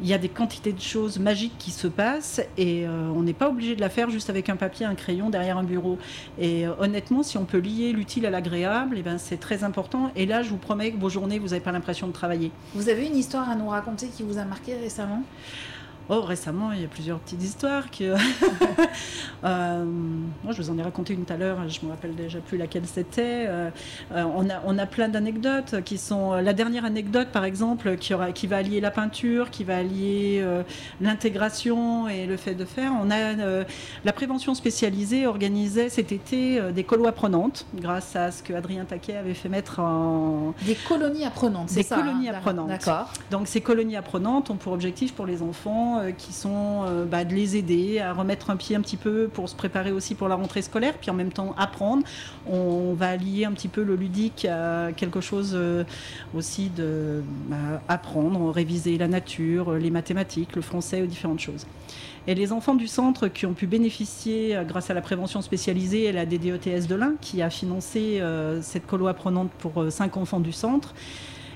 [0.00, 3.34] il y a des quantités de choses magiques qui se passent et euh, on n'est
[3.34, 5.98] pas obligé de la faire juste avec un papier, un crayon derrière un bureau.
[6.38, 10.10] Et euh, honnêtement, si on peut lier l'utile à l'agréable, eh ben, c'est très important.
[10.16, 12.50] Et là, je vous promets que vos journées, vous n'avez pas l'impression de travailler.
[12.74, 15.22] Vous avez une histoire à nous raconter qui vous a marqué récemment?
[16.08, 17.90] Oh, récemment, il y a plusieurs petites histoires.
[17.90, 18.14] Que...
[19.44, 19.84] Euh,
[20.44, 22.58] moi, je vous en ai raconté une tout à l'heure, je me rappelle déjà plus
[22.58, 23.46] laquelle c'était.
[23.48, 23.70] Euh,
[24.12, 26.32] euh, on, a, on a plein d'anecdotes qui sont.
[26.34, 30.40] La dernière anecdote, par exemple, qui, aura, qui va allier la peinture, qui va allier
[30.42, 30.62] euh,
[31.00, 32.92] l'intégration et le fait de faire.
[33.02, 33.64] On a
[34.04, 39.16] la prévention spécialisée organisait cet été des colos apprenantes, grâce à ce que Adrien Taquet
[39.16, 42.68] avait fait mettre en, Des colonies apprenantes, c'est Des ça colonies hein apprenantes.
[42.68, 43.12] D'accord.
[43.30, 47.24] donc ces colonies apprenantes ont pour objectif pour les enfants euh, qui sont euh, bah,
[47.24, 50.28] de les aider à remettre un pied un petit peu pour se préparer aussi pour
[50.28, 52.04] la rentrée scolaire, puis en même temps apprendre.
[52.46, 55.84] On va lier un petit peu le ludique à quelque chose euh,
[56.34, 61.66] aussi de bah, apprendre, réviser la nature, les mathématiques, le français ou différentes choses.
[62.26, 66.12] Et les enfants du centre qui ont pu bénéficier, grâce à la prévention spécialisée et
[66.12, 68.22] la DDETS de l'Ain, qui a financé
[68.60, 70.94] cette colo apprenante pour cinq enfants du centre,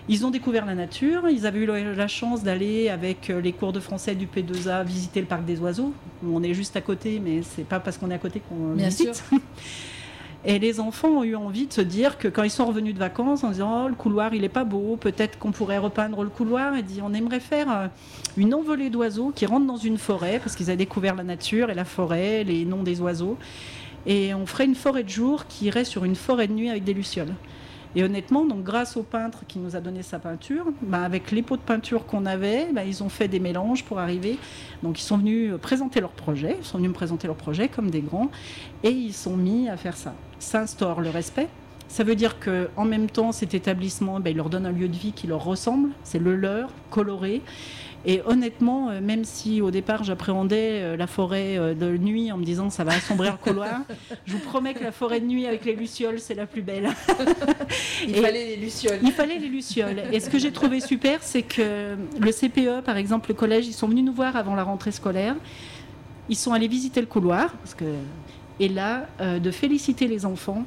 [0.09, 1.29] ils ont découvert la nature.
[1.29, 5.21] Ils avaient eu la chance d'aller avec euh, les cours de français du P2A visiter
[5.21, 5.93] le parc des oiseaux.
[6.25, 8.89] On est juste à côté, mais c'est pas parce qu'on est à côté qu'on Bien
[8.89, 9.25] visite.
[10.49, 13.01] Et les enfants ont eu envie de se dire que quand ils sont revenus de
[13.01, 16.29] vacances, en disant oh, le couloir il est pas beau, peut-être qu'on pourrait repeindre le
[16.29, 17.87] couloir, et dit on aimerait faire euh,
[18.37, 21.75] une envolée d'oiseaux qui rentrent dans une forêt parce qu'ils avaient découvert la nature et
[21.75, 23.37] la forêt, les noms des oiseaux,
[24.07, 26.85] et on ferait une forêt de jour qui irait sur une forêt de nuit avec
[26.85, 27.35] des lucioles.
[27.97, 31.57] Et honnêtement, grâce au peintre qui nous a donné sa peinture, bah, avec les pots
[31.57, 34.39] de peinture qu'on avait, bah, ils ont fait des mélanges pour arriver.
[34.83, 37.91] Donc ils sont venus présenter leur projet, ils sont venus me présenter leur projet comme
[37.91, 38.31] des grands,
[38.85, 40.15] et ils sont mis à faire ça.
[40.39, 41.49] S'instaure le respect.
[41.89, 44.89] Ça veut dire que en même temps, cet établissement, bah, il leur donne un lieu
[44.89, 47.41] de vie qui leur ressemble, c'est le leur, coloré.
[48.09, 52.39] Et honnêtement, euh, même si au départ j'appréhendais euh, la forêt euh, de nuit en
[52.39, 53.81] me disant ça va assombrir le couloir,
[54.27, 56.89] je vous promets que la forêt de nuit avec les lucioles, c'est la plus belle.
[58.07, 59.01] Il Et- fallait les lucioles.
[59.03, 60.05] Il fallait les lucioles.
[60.13, 63.73] Et ce que j'ai trouvé super, c'est que le CPE, par exemple, le collège, ils
[63.73, 65.35] sont venus nous voir avant la rentrée scolaire.
[66.29, 67.53] Ils sont allés visiter le couloir.
[67.55, 67.85] Parce que...
[68.59, 70.65] Et là, euh, de féliciter les enfants.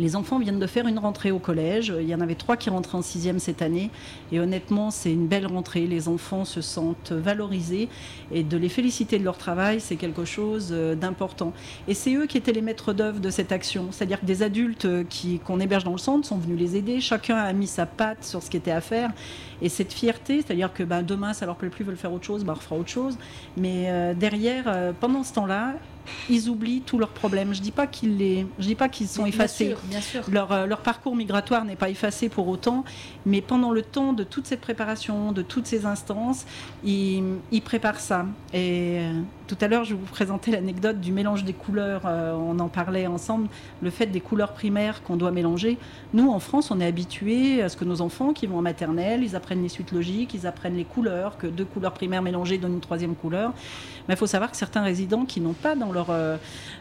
[0.00, 1.92] Les enfants viennent de faire une rentrée au collège.
[2.00, 3.90] Il y en avait trois qui rentraient en sixième cette année.
[4.32, 5.86] Et honnêtement, c'est une belle rentrée.
[5.86, 7.90] Les enfants se sentent valorisés.
[8.32, 11.52] Et de les féliciter de leur travail, c'est quelque chose euh, d'important.
[11.86, 13.88] Et c'est eux qui étaient les maîtres d'œuvre de cette action.
[13.90, 17.02] C'est-à-dire que des adultes euh, qui, qu'on héberge dans le centre sont venus les aider.
[17.02, 19.10] Chacun a mis sa patte sur ce qui était à faire.
[19.60, 22.42] Et cette fierté, c'est-à-dire que ben, demain, ça leur plaît plus, veulent faire autre chose,
[22.42, 23.18] ben, on refera autre chose.
[23.58, 25.74] Mais euh, derrière, pendant ce temps-là,
[26.28, 27.54] ils oublient tous leurs problèmes.
[27.54, 29.74] Je dis pas qu'ils les, je dis pas qu'ils sont effacés.
[29.84, 32.84] Bien sûr, Leur, leur, parcours migratoire n'est pas effacé pour autant,
[33.26, 36.46] mais pendant le temps de toute cette préparation, de toutes ces instances,
[36.84, 38.26] ils, ils préparent ça.
[38.52, 39.00] Et
[39.50, 42.02] tout à l'heure, je vous présentais l'anecdote du mélange des couleurs.
[42.04, 43.48] Euh, on en parlait ensemble.
[43.82, 45.76] Le fait des couleurs primaires qu'on doit mélanger.
[46.14, 49.24] Nous, en France, on est habitués à ce que nos enfants qui vont en maternelle,
[49.24, 52.74] ils apprennent les suites logiques, ils apprennent les couleurs, que deux couleurs primaires mélangées donnent
[52.74, 53.52] une troisième couleur.
[54.06, 56.36] Mais il faut savoir que certains résidents qui n'ont pas dans leur, euh,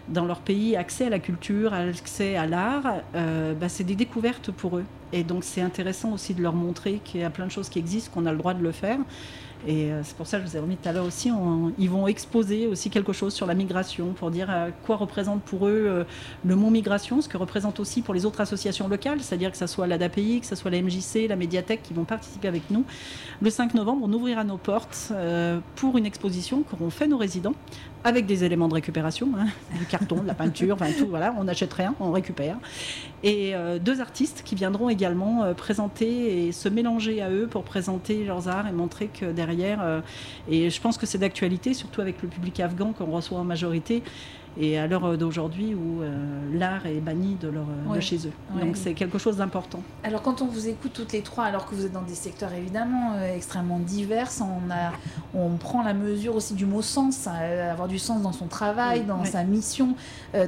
[0.07, 2.83] dans leur pays accès à la culture, accès à l'art,
[3.15, 4.85] euh, bah, c'est des découvertes pour eux.
[5.11, 7.79] Et donc c'est intéressant aussi de leur montrer qu'il y a plein de choses qui
[7.79, 8.99] existent, qu'on a le droit de le faire.
[9.67, 11.31] Et euh, c'est pour ça que je vous ai remis tout à l'heure aussi.
[11.77, 15.67] ils vont exposer aussi quelque chose sur la migration pour dire euh, quoi représente pour
[15.67, 16.03] eux euh,
[16.45, 19.67] le mot migration, ce que représente aussi pour les autres associations locales, c'est-à-dire que ce
[19.67, 22.85] soit l'ADAPI, que ce soit la MJC, la médiathèque qui vont participer avec nous.
[23.41, 25.11] Le 5 novembre, on ouvrira nos portes
[25.75, 27.55] pour une exposition qu'auront fait nos résidents
[28.03, 31.43] avec des éléments de récupération, hein, du carton, de la peinture, enfin tout, voilà, on
[31.43, 32.57] n'achète rien, on récupère.
[33.23, 37.63] Et euh, deux artistes qui viendront également euh, présenter et se mélanger à eux pour
[37.63, 40.01] présenter leurs arts et montrer que derrière, euh,
[40.49, 44.01] et je pense que c'est d'actualité, surtout avec le public afghan qu'on reçoit en majorité,
[44.59, 46.17] et à l'heure d'aujourd'hui où euh,
[46.53, 48.33] l'art est banni de, leur, de chez eux.
[48.59, 49.81] Donc c'est quelque chose d'important.
[50.03, 52.51] Alors quand on vous écoute toutes les trois, alors que vous êtes dans des secteurs
[52.53, 54.91] évidemment euh, extrêmement divers, on, a,
[55.33, 59.05] on prend la mesure aussi du mot sens, euh, avoir du sens dans son travail,
[59.05, 59.95] dans sa mission,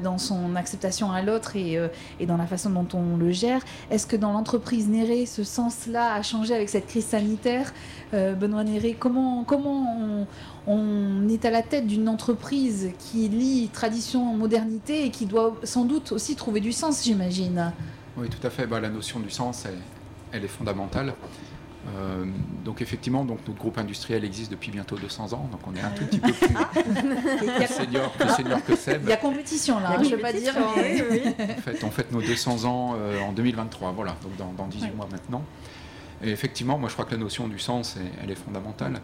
[0.04, 1.78] dans son acceptation à l'autre et,
[2.20, 3.62] et, dans la façon dont on le gère.
[3.90, 7.74] Est-ce que dans l'entreprise Néré, ce sens-là a changé avec cette crise sanitaire?
[8.12, 10.28] Benoît Néré, comment, comment on,
[10.68, 15.86] on est à la tête d'une entreprise qui lie tradition, modernité et qui doit sans
[15.86, 17.74] doute aussi trouver du sens, j'imagine.
[18.18, 18.68] Oui, tout à fait.
[18.68, 19.66] Bah, la notion du sens,
[20.34, 21.14] elle, est fondamentale.
[21.96, 22.26] Euh,
[22.64, 25.90] donc effectivement, donc notre groupe industriel existe depuis bientôt 200 ans, donc on est un
[25.90, 27.66] tout petit peu plus, ah.
[27.68, 29.02] senior, que Seb.
[29.04, 30.54] Il y a compétition là, hein, je ne veux pas dire.
[30.58, 35.08] En fait, on fête nos 200 ans euh, en 2023, voilà, donc dans, 18 mois
[35.12, 35.44] maintenant.
[36.24, 39.02] Et effectivement, moi je crois que la notion du sens, elle est fondamentale.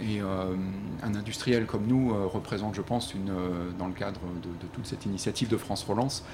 [0.00, 0.54] Et euh,
[1.02, 5.06] un industriel comme nous euh, représente, je pense, euh, dans le cadre de, toute cette
[5.06, 6.24] initiative de France Relance,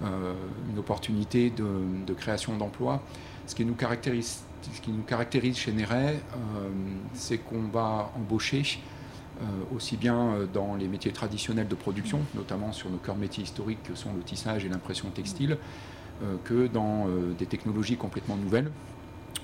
[0.00, 3.02] une opportunité de, création d'emplois.
[3.46, 6.20] Ce qui nous caractérise, ce qui nous caractérise chez Néret,
[7.14, 8.80] c'est qu'on va embaucher
[9.74, 13.96] aussi bien dans les métiers traditionnels de production, notamment sur nos cœurs métiers historiques que
[13.96, 15.56] sont le tissage et l'impression textile,
[16.44, 18.70] que dans des technologies complètement nouvelles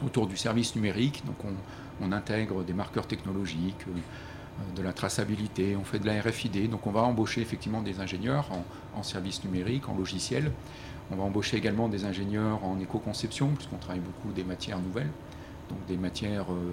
[0.05, 1.23] autour du service numérique.
[1.27, 6.69] Donc on, intègre des marqueurs technologiques, euh, de la traçabilité, on fait de la RFID.
[6.71, 8.49] Donc on va embaucher effectivement des ingénieurs
[8.95, 10.53] en, service numérique, en logiciel.
[11.11, 15.11] On va embaucher également des ingénieurs en éco-conception, puisqu'on travaille beaucoup des matières nouvelles,
[15.69, 16.73] donc des matières euh,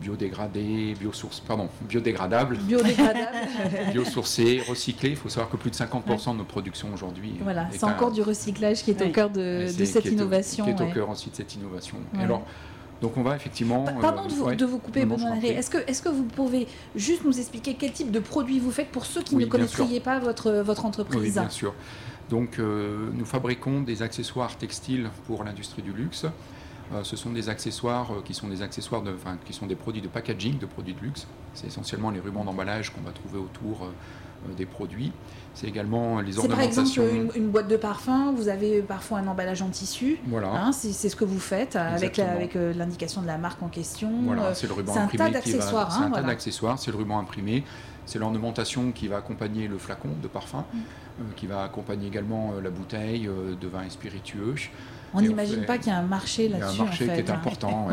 [0.00, 2.58] biodégradées, biosources, pardon, biodégradables,
[3.92, 5.10] biosourcées, recyclées.
[5.10, 7.34] Il faut savoir que plus de 50% de nos productions aujourd'hui.
[7.42, 10.64] Voilà, c'est encore du recyclage qui est au cœur de, cette innovation.
[10.64, 11.96] qui est au cœur aussi de cette innovation.
[12.18, 12.42] Alors,
[13.00, 13.84] donc on va effectivement.
[14.00, 17.38] Pardon de, vous, de vous couper, Benoît Est-ce que, est que vous pouvez juste nous
[17.38, 20.84] expliquer quel type de produit vous faites pour ceux qui ne connaîtraient pas votre, votre
[20.84, 21.74] entreprise Oui, bien sûr.
[22.30, 26.26] Donc euh, nous fabriquons des accessoires textiles pour l'industrie du luxe.
[26.92, 30.00] Euh, ce sont des accessoires euh, qui sont des accessoires de, qui sont des produits
[30.00, 31.26] de packaging, de produits de luxe.
[31.54, 33.90] C'est essentiellement les rubans d'emballage qu'on va trouver autour
[34.56, 35.12] des produits.
[35.54, 36.84] C'est également les ornementations.
[36.86, 40.18] C'est par exemple une, boîte de parfum, vous avez parfois un emballage en tissu.
[40.28, 40.50] Voilà.
[40.52, 44.10] Hein, c'est ce que vous faites avec, avec euh, l'indication de la marque en question.
[44.24, 45.08] Voilà, c'est le ruban imprimé.
[45.10, 45.92] C'est un tas d'accessoires.
[45.92, 47.64] C'est un tas d'accessoires, c'est le ruban imprimé.
[48.06, 50.78] C'est l'ornementation qui va accompagner le flacon de parfum, mm.
[50.78, 54.54] euh, qui va accompagner également euh, la bouteille de vin et spiritueux.
[55.14, 56.74] On n'imagine pas qu'il y a un marché là-dessus.
[56.74, 57.34] Il y a un marché qui est hein.
[57.34, 57.88] important.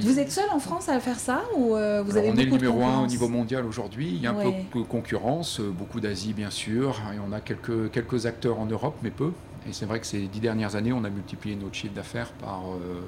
[0.00, 2.50] Vous êtes seul en France à faire ça ou euh, vous avez On est le
[2.50, 4.08] numéro un au niveau mondial aujourd'hui.
[4.14, 7.40] Il y a un peu de concurrence, euh, beaucoup d'Asie bien sûr, et on a
[7.40, 9.32] quelques, quelques acteurs en Europe, mais peu.
[9.68, 12.62] Et c'est vrai que ces dix dernières années, on a multiplié notre chiffre d'affaires par,
[12.70, 13.00] euh,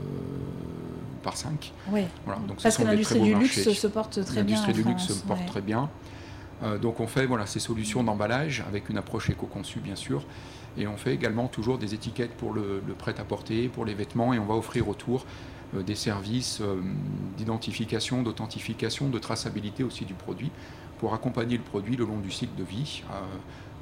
[1.23, 1.73] par 5.
[1.91, 2.03] Oui.
[2.27, 4.57] Voilà, donc Parce que l'industrie du luxe se porte très bien.
[4.57, 5.89] L'industrie du luxe se porte très bien.
[6.83, 10.25] Donc on fait voilà, ces solutions d'emballage avec une approche éco-conçue bien sûr.
[10.79, 14.47] Et on fait également toujours des étiquettes pour le, prêt-à-porter, pour les vêtements, et on
[14.47, 15.27] va offrir autour
[15.75, 16.81] euh, des services euh,
[17.37, 20.51] d'identification, d'authentification, de traçabilité aussi du produit,
[20.99, 23.21] pour accompagner le produit le long du cycle de vie, euh,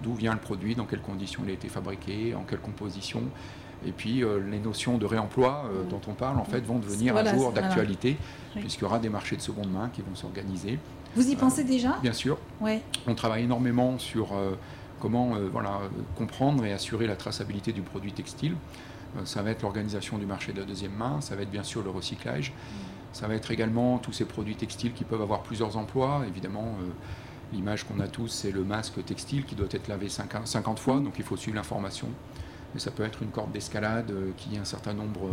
[0.02, 3.22] d'où vient le produit, dans quelles conditions il a été fabriqué, en quelle composition.
[3.86, 7.52] Et puis les notions de réemploi dont on parle en fait vont devenir un jour
[7.52, 8.16] d'actualité,
[8.56, 10.80] puisqu'il y aura des marchés de seconde main qui vont s'organiser.
[11.18, 12.38] Vous y pensez déjà Bien sûr.
[12.60, 12.80] Ouais.
[13.08, 14.32] On travaille énormément sur
[14.98, 15.80] comment euh, voilà,
[16.16, 18.54] comprendre et assurer la traçabilité du produit textile.
[19.16, 21.62] Euh, ça va être l'organisation du marché de la deuxième main, ça va être bien
[21.62, 22.52] sûr le recyclage,
[23.12, 26.76] ça va être également tous ces produits textiles qui peuvent avoir plusieurs emplois, évidemment.
[26.82, 26.90] Euh,
[27.50, 31.14] L'image qu'on a tous, c'est le masque textile qui doit être lavé 50 fois, donc
[31.16, 32.08] il faut suivre l'information.
[32.76, 35.30] Et ça peut être une corde d'escalade qui, un certain nombre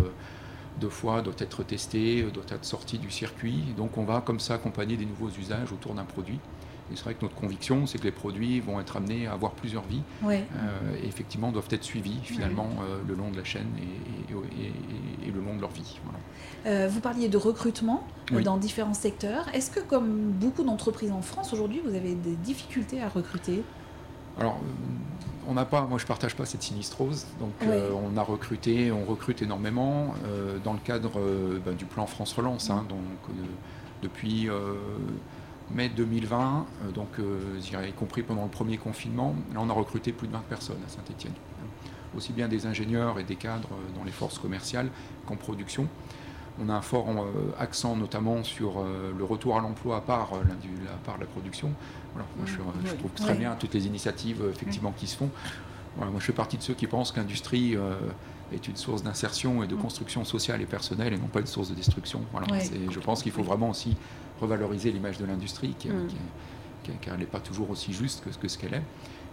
[0.79, 3.63] de fois, doit être testée, doit être sortie du circuit.
[3.77, 6.39] Donc on va comme ça accompagner des nouveaux usages autour d'un produit.
[6.91, 9.53] Et c'est vrai que notre conviction, c'est que les produits vont être amenés à avoir
[9.53, 10.35] plusieurs vies euh,
[11.03, 15.27] et effectivement doivent être suivis finalement euh, le long de la chaîne et, et- et-
[15.27, 15.99] et le long de leur vie.
[16.03, 16.19] Voilà.
[16.67, 18.43] Euh, vous parliez de recrutement euh, Oui.
[18.43, 19.47] dans différents secteurs.
[19.55, 23.63] Est-ce que, comme beaucoup d'entreprises en France aujourd'hui, vous avez des difficultés à recruter?
[24.39, 28.21] Alors, euh, on n'a pas, moi je partage pas cette sinistrose, donc euh, on a
[28.21, 32.85] recruté, on recrute énormément euh, dans le cadre euh, ben, du plan France Relance, hein,
[32.89, 32.99] donc
[34.01, 34.49] depuis
[35.71, 40.27] mai 2020, euh, donc y compris pendant le premier confinement, là on a recruté plus
[40.27, 41.33] de 20 personnes à Saint-Etienne,
[42.15, 44.89] aussi bien des ingénieurs et des cadres dans les forces commerciales
[45.25, 45.87] qu'en production.
[46.61, 50.37] On a un fort euh, accent notamment sur euh, le retour à l'emploi par, euh,
[50.47, 51.71] la- par la production.
[52.13, 52.53] Voilà, moi, je,
[52.87, 52.97] je Oui.
[52.99, 55.29] trouve très bien toutes les initiatives effectivement qui se font.
[55.97, 57.95] Voilà, moi, je fais partie de ceux qui pensent que l'industrie euh,
[58.53, 61.69] est une source d'insertion et de construction sociale et personnelle et non pas une source
[61.69, 62.21] de destruction.
[62.31, 62.63] Voilà, Ouais.
[62.89, 63.97] je pense qu'il faut vraiment aussi
[64.39, 66.07] revaloriser l'image de l'industrie qui, Mm.
[66.07, 66.15] qui-
[66.83, 68.83] qui- car elle n'est pas toujours aussi juste que, que ce qu'elle est.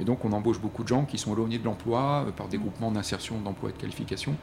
[0.00, 2.58] Et donc on embauche beaucoup de gens qui sont éloignés de l'emploi euh, par des
[2.58, 4.34] groupements d'insertion d'emploi et de qualification.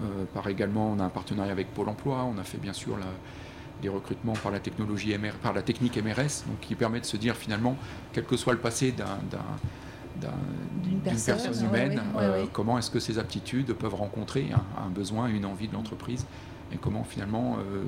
[0.00, 2.24] Euh, par également, on a un partenariat avec Pôle Emploi.
[2.24, 3.04] On a fait bien sûr la-
[3.82, 7.16] des recrutements par la technologie MR, par la technique MRS, donc qui permet de se
[7.16, 7.76] dire finalement,
[8.12, 9.38] quel que soit le passé d'un- d'un-
[10.20, 10.28] d'un-
[10.84, 12.48] D'une personne, humaine, ouais, ouais, euh, ouais.
[12.52, 16.26] comment est-ce que ces aptitudes peuvent rencontrer un, un besoin, une envie de l'entreprise,
[16.72, 17.82] et comment finalement euh,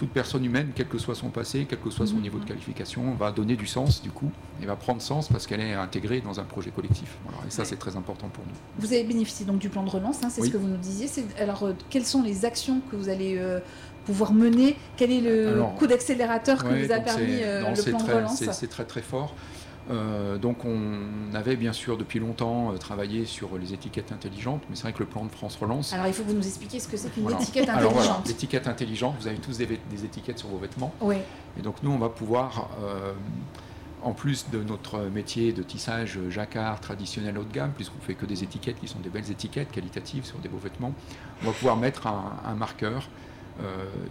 [0.00, 2.22] toute personne humaine, quel que soit son passé, quel que soit son Mhm.
[2.22, 4.30] niveau de qualification, va donner du sens du coup,
[4.62, 7.18] et va prendre sens parce qu'elle est intégrée dans un projet collectif.
[7.26, 8.54] Voilà, et ça, c'est très important pour nous.
[8.78, 10.48] Vous avez bénéficié donc du plan de relance, hein, c'est Oui.
[10.48, 11.06] ce que vous nous disiez.
[11.06, 13.60] C'est- Alors, euh, quelles sont les actions que vous allez euh,
[14.06, 14.74] pouvoir mener?
[14.96, 17.98] Quel est le Alors, coup d'accélérateur que Ouais, vous a permis euh, non, le plan
[18.02, 18.36] de relance?
[18.38, 19.34] c'est- C'est très très fort.
[19.90, 24.76] Euh, donc on avait bien sûr depuis longtemps euh, travaillé sur les étiquettes intelligentes, mais
[24.76, 25.92] c'est vrai que le plan de France Relance.
[25.92, 27.40] Alors, il faut que vous nous expliquiez ce que c'est qu'une Voilà.
[27.40, 28.28] étiquette Alors voilà, intelligente.
[28.28, 30.92] l'étiquette intelligente, vous avez tous des, étiquettes sur vos vêtements.
[31.00, 31.16] Oui,
[31.58, 33.12] Et donc nous, on va pouvoir, euh,
[34.02, 38.26] en plus de notre métier de tissage jacquard traditionnel haut de gamme, puisqu'on fait que
[38.26, 40.92] des étiquettes qui sont des belles étiquettes qualitatives sur des beaux vêtements,
[41.42, 43.08] on va pouvoir mettre un, un marqueur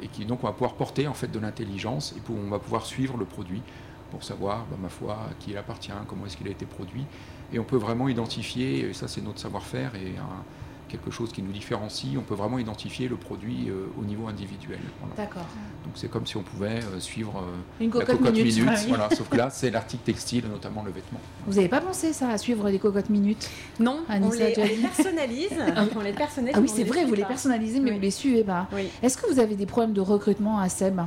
[0.04, 2.60] et qui donc on va pouvoir porter en fait de l'intelligence et pour, on va
[2.60, 3.64] pouvoir suivre le produit
[4.12, 7.06] pour savoir, bah, ma foi, à qui il appartient, comment est-ce qu'il a été produit.
[7.54, 10.44] Et on peut vraiment identifier, et ça c'est notre savoir-faire et un-
[10.88, 14.80] quelque chose qui nous différencie, on peut vraiment identifier le produit euh, au niveau individuel.
[15.00, 15.14] Voilà.
[15.18, 15.46] d'accord.
[15.84, 18.56] Donc c'est comme si on pouvait euh, suivre euh, Une la cocotte, minute.
[18.58, 21.20] minute, Ah voilà, sauf que là c'est l'article textile, notamment le vêtement.
[21.46, 23.48] Vous n'avez pas pensé ça, à suivre les cocottes minutes?
[23.80, 25.50] Non, Anissa, on les, personnalise.
[25.78, 26.56] Ah on les personnalise.
[26.58, 27.96] Ah oui, c'est vrai, vous les personnalisez, mais Oui.
[27.98, 28.68] vous les suivez pas.
[28.74, 28.88] Oui.
[29.04, 31.02] Est-ce que vous avez des problèmes de recrutement à SEB?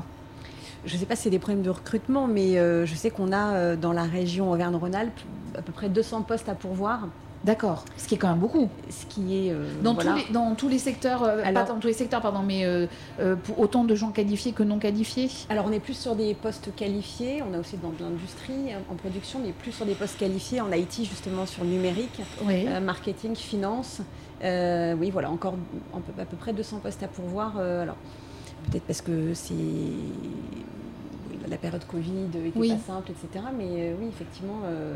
[0.84, 3.32] Je ne sais pas si c'est des problèmes de recrutement, mais euh, je sais qu'on
[3.32, 5.20] a euh, dans la région Auvergne-Rhône-Alpes
[5.56, 7.08] à peu près 200 postes à pourvoir,
[7.44, 8.68] D'accord, ce qui est quand même beaucoup.
[8.88, 10.12] ce qui est euh, Dans, voilà.
[10.12, 12.64] tous, les, dans tous les secteurs, euh, Alors- pas dans tous les secteurs, pardon, mais
[12.64, 12.86] euh,
[13.44, 15.28] pour autant de gens qualifiés que non qualifiés.
[15.50, 18.94] Alors on est plus sur des postes qualifiés, on a aussi dans de l'industrie en
[18.94, 22.66] production, mais plus sur des postes qualifiés en IT justement sur le numérique, Oui.
[22.80, 24.00] marketing, finance.
[24.42, 25.54] Oui, voilà, encore
[25.92, 27.58] peu- à peu près 200 postes à pourvoir.
[27.58, 27.96] alors
[28.70, 29.54] peut-être parce que c'est
[31.48, 32.68] la période Covid était Oui.
[32.70, 33.44] pas simple, etc.
[33.56, 34.60] Mais euh, oui, effectivement.
[34.64, 34.94] euh,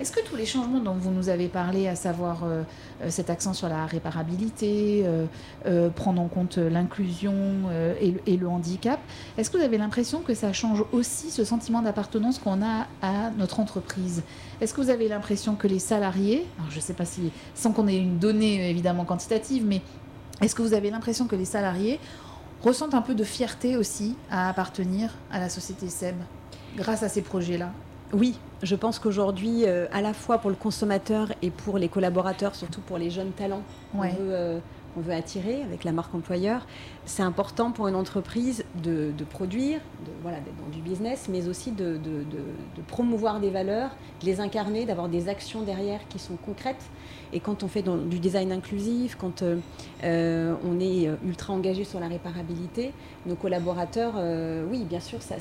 [0.00, 2.64] Est-ce que tous les changements dont vous nous avez parlé, à savoir euh,
[3.08, 5.04] cet accent sur la réparabilité,
[5.94, 7.32] prendre en compte l'inclusion
[8.00, 8.98] et, le- et le handicap,
[9.38, 13.30] est-ce que vous avez l'impression que ça change aussi ce sentiment d'appartenance qu'on a à
[13.38, 14.22] notre entreprise?
[14.60, 17.72] Est-ce que vous avez l'impression que les salariés, alors je ne sais pas si, sans
[17.72, 19.80] qu'on ait une donnée évidemment quantitative, mais
[20.42, 21.98] est-ce que vous avez l'impression que les salariés
[22.62, 26.16] ressentent un peu de fierté aussi à appartenir à la société SEB
[26.76, 27.70] grâce à ces projets-là
[28.12, 32.54] Oui, je pense qu'aujourd'hui, euh, à la fois pour le consommateur et pour les collaborateurs,
[32.54, 33.62] surtout pour les jeunes talents
[33.94, 34.10] Ouais.
[34.10, 34.58] veut, euh,
[34.96, 36.66] qu'on veut attirer avec la marque employeur,
[37.04, 39.80] c'est important pour une entreprise de, produire,
[40.22, 42.00] voilà, d'être dans du business, mais aussi de,
[42.88, 46.84] promouvoir des valeurs, de les incarner, d'avoir des actions derrière qui sont concrètes.
[47.34, 49.58] Et quand on fait du design inclusif, quand euh,
[50.04, 52.92] euh, on est euh, ultra engagé sur la réparabilité,
[53.26, 54.14] nos collaborateurs,
[54.70, 55.36] oui, bien sûr, ça,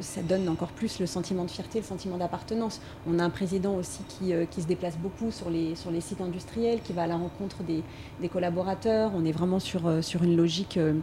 [0.00, 2.80] ça donne encore plus le sentiment de fierté, le sentiment d'appartenance.
[3.08, 6.92] On a un président aussi qui, euh, se déplace beaucoup sur les, sites industriels, qui
[6.92, 7.82] va à la rencontre des,
[8.28, 9.12] collaborateurs.
[9.14, 10.94] On est vraiment sur, euh, une logique euh,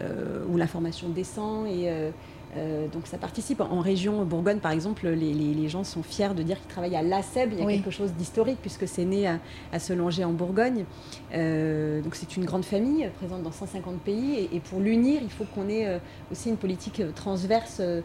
[0.00, 1.88] euh, où l'information descend et
[2.56, 3.60] euh, Euh, donc ça participe.
[3.60, 7.52] En région Bourgogne, par exemple, les, gens sont fiers de dire qu'ils travaillent à l'ASEB.
[7.52, 9.38] Il y a quelque chose d'historique puisque c'est né à,
[9.72, 10.84] à en Bourgogne.
[11.32, 14.48] Euh, donc c'est une grande famille présente dans 150 pays.
[14.52, 15.98] Et, pour l'unir, il faut qu'on ait euh,
[16.30, 18.02] aussi une politique transverse de,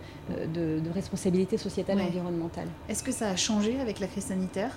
[0.94, 2.68] responsabilité sociétale et environnementale.
[2.88, 4.72] Est-ce que ça a changé avec la crise sanitaire?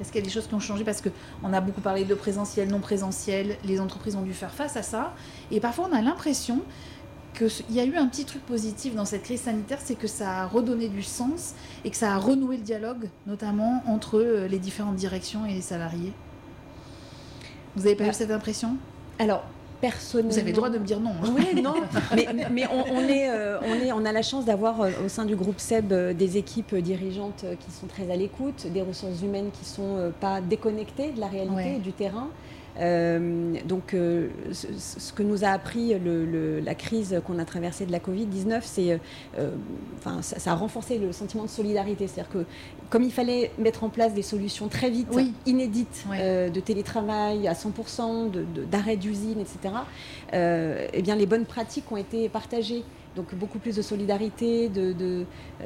[0.00, 0.84] Est-ce qu'il y a des choses qui ont changé?
[0.84, 4.76] Parce qu'on a beaucoup parlé de présentiel, non présentiel, les entreprises ont dû faire face
[4.76, 5.14] à ça.
[5.52, 6.62] Et parfois, on a l'impression
[7.34, 10.42] qu'il y a eu un petit truc positif dans cette crise sanitaire, c'est que ça
[10.42, 11.54] a redonné du sens
[11.84, 15.60] et que ça a renoué le dialogue, notamment entre euh, les différentes directions et les
[15.60, 16.12] salariés.
[17.76, 18.76] Vous n'avez pas eu bah, cette impression?
[19.18, 19.44] Alors,
[19.80, 20.32] personnellement...
[20.32, 21.10] Vous avez le droit de me dire non.
[21.22, 21.34] Hein.
[21.36, 21.74] Oui, non,
[22.50, 25.34] mais, on, est, euh, on, est, on a la chance d'avoir euh, au sein du
[25.34, 29.86] groupe SEB des équipes dirigeantes qui sont très à l'écoute, des ressources humaines qui ne
[29.86, 32.28] sont pas déconnectées de la réalité, du terrain.
[32.80, 35.94] Euh, donc, euh, ce, que nous a appris
[36.62, 39.00] la crise qu'on a traversée de la Covid-19, c'est,
[39.38, 39.50] euh,
[39.98, 42.06] enfin, ça, a renforcé le sentiment de solidarité.
[42.06, 42.44] C'est-à-dire que,
[42.90, 45.08] comme il fallait mettre en place des solutions très vite,
[45.46, 48.30] inédites, de télétravail à 100%,
[48.70, 49.74] d'arrêt d'usine, etc.,
[50.32, 52.84] eh bien, les bonnes pratiques ont été partagées.
[53.16, 54.92] Donc beaucoup plus de solidarité, de,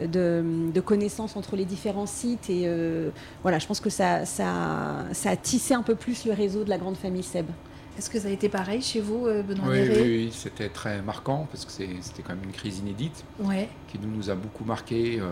[0.05, 2.51] de, connaissances entre les différents sites.
[2.51, 3.11] Et euh,
[3.43, 6.71] voilà, je pense que ça, ça, ça, a tissé un peu plus le réseau de
[6.71, 7.47] la grande famille Seb.
[7.99, 11.49] Est-ce que ça a été pareil chez vous, euh, Benoît Oui, oui, c'était très marquant
[11.51, 13.25] parce que c'était quand même une crise inédite
[13.89, 15.19] qui nous, nous a beaucoup marqué.
[15.21, 15.25] Euh,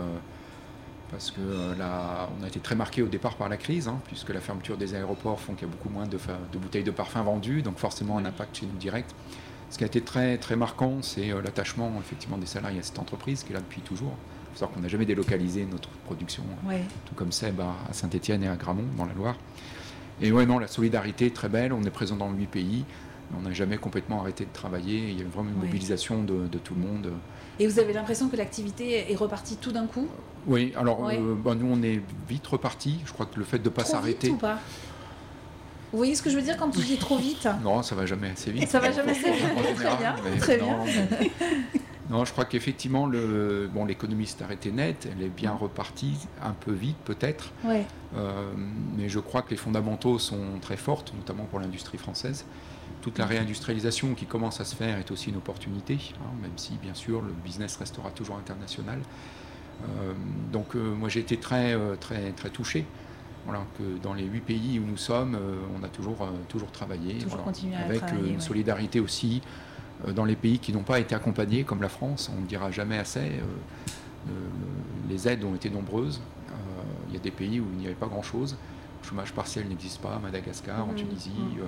[1.09, 4.29] parce que là, on a été très marqué au départ par la crise, hein, puisque
[4.29, 6.17] la fermeture des aéroports font qu'il y a beaucoup moins de,
[6.51, 9.15] de, bouteilles de parfum vendues, donc forcément un impact chez nous direct.
[9.69, 12.99] Ce qui a été très, très marquant, c'est euh, l'attachement effectivement des salariés à cette
[12.99, 14.13] entreprise qui est là depuis toujours.
[14.13, 16.43] Il faut savoir qu'on n'a jamais délocalisé notre production,
[17.05, 19.35] tout comme Seb à Saint-Etienne et à Gramont, dans la Loire.
[20.21, 21.73] Et ouais, non, la solidarité est très belle.
[21.73, 22.85] On est présent dans huit pays.
[23.37, 25.09] On n'a jamais complètement arrêté de travailler.
[25.09, 27.11] Il y a vraiment une mobilisation de, tout le monde.
[27.59, 30.07] Et vous avez l'impression que l'activité est repartie tout d'un coup?
[30.47, 33.01] Oui, alors euh, bah, nous on est vite reparti.
[33.05, 34.33] Je crois que le fait de ne pas s'arrêter.
[35.91, 37.47] Vous voyez ce que je veux dire quand tu dis trop vite?
[37.63, 38.67] Non, ça va jamais assez vite.
[38.67, 39.75] Ça va jamais assez vite.
[39.75, 40.15] très bien.
[40.37, 41.07] Très non, bien.
[42.09, 45.07] non, je crois qu'effectivement, le, bon, l'économie s'est arrêtée net.
[45.09, 47.51] Elle est bien repartie, un peu vite peut-être.
[47.63, 47.85] Ouais.
[48.17, 48.51] Euh,
[48.97, 52.43] mais je crois que les fondamentaux sont très fortes, notamment pour l'industrie française.
[53.01, 56.73] Toute la réindustrialisation qui commence à se faire est aussi une opportunité, hein, même si
[56.81, 58.99] bien sûr le business restera toujours international.
[59.83, 60.13] Euh,
[60.51, 62.85] donc euh, moi j'ai été très, très, très touché
[63.47, 66.69] voilà, que dans les huit pays où nous sommes, euh, on a toujours, euh, toujours
[66.69, 67.17] travaillé.
[67.73, 69.41] avec euh, une solidarité aussi
[70.13, 72.29] dans les pays qui n'ont pas été accompagnés, comme la France.
[72.37, 73.41] On ne dira jamais assez.
[75.09, 76.21] les aides ont été nombreuses.
[77.07, 78.57] Il y a des pays où il n'y avait pas grand-chose.
[79.01, 80.95] Le chômage partiel n'existe pas, Madagascar, en mmh.
[80.95, 81.31] Tunisie.
[81.31, 81.63] Mmh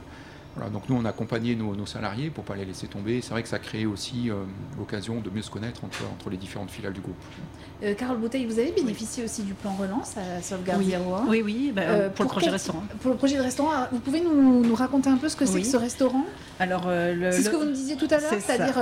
[0.67, 3.21] donc nous, on a accompagné nos, salariés pour ne pas les laisser tomber.
[3.21, 4.43] C'est vrai que ça a créé aussi euh,
[4.77, 7.15] l'occasion de mieux se connaître entre, entre les différentes filiales du groupe.
[7.81, 10.93] Euh, Carole Bouteille, vous avez bénéficié aussi du plan relance à Sauvegarde oui.
[10.93, 12.83] 01 Oui, oui, bah, euh, pour, le projet restaurant.
[13.01, 15.61] Pour le projet de restaurant, ah, vous pouvez nous, raconter un peu ce que c'est
[15.61, 16.25] que ce restaurant?
[16.59, 18.77] Alors, C'est ce que vous me disiez tout à l'heure, c'est-à-dire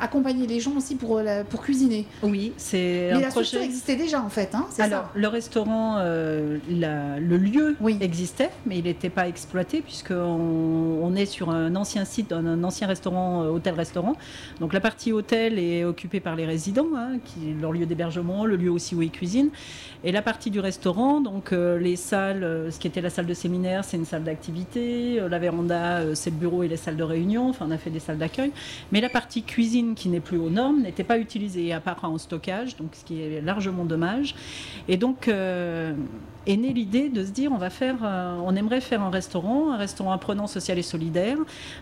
[0.00, 1.20] accompagner les gens aussi pour,
[1.50, 2.06] pour cuisiner.
[2.22, 7.76] Oui, c'est Mais la structure existait déjà en fait, hein, Alors, le restaurant, le lieu
[8.00, 10.14] existait, mais il n'était pas exploité puisqu'on
[11.02, 14.16] on est sur un ancien site, un, ancien restaurant, euh, hôtel-restaurant.
[14.60, 18.56] Donc la partie hôtel est occupée par les résidents, hein, qui leur lieu d'hébergement, le
[18.56, 19.50] lieu aussi où ils cuisinent.
[20.04, 23.26] Et la partie du restaurant, donc euh, les salles, euh, ce qui était la salle
[23.26, 25.20] de séminaire, c'est une salle d'activité.
[25.28, 27.48] la véranda, c'est le bureau et les salles de réunion.
[27.48, 28.52] Enfin, on a fait des salles d'accueil.
[28.92, 32.18] Mais la partie cuisine, qui n'est plus aux normes, n'était pas utilisée, à part en
[32.18, 34.34] stockage, donc ce qui est largement dommage.
[34.88, 35.28] Et donc
[36.46, 37.96] est née l'idée de se dire on va faire,
[38.44, 41.36] on aimerait faire un restaurant, un restaurant apprenant social et solidaire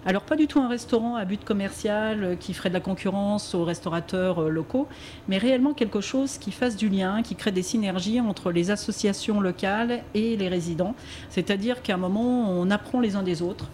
[0.06, 3.54] alors pas du tout un restaurant à but commercial euh, qui ferait de la concurrence
[3.54, 4.88] aux restaurateurs euh, locaux,
[5.28, 9.40] mais réellement quelque chose qui fasse du lien, qui crée des synergies entre les associations
[9.40, 10.94] locales et les résidents.
[11.30, 13.68] C'est-à-dire qu'à un moment, on apprend les uns des autres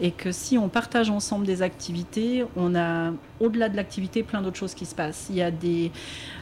[0.00, 4.56] et que si on partage ensemble des activités, on a au-delà de l'activité plein d'autres
[4.56, 5.26] choses qui se passent.
[5.30, 6.37] Il y a des euh,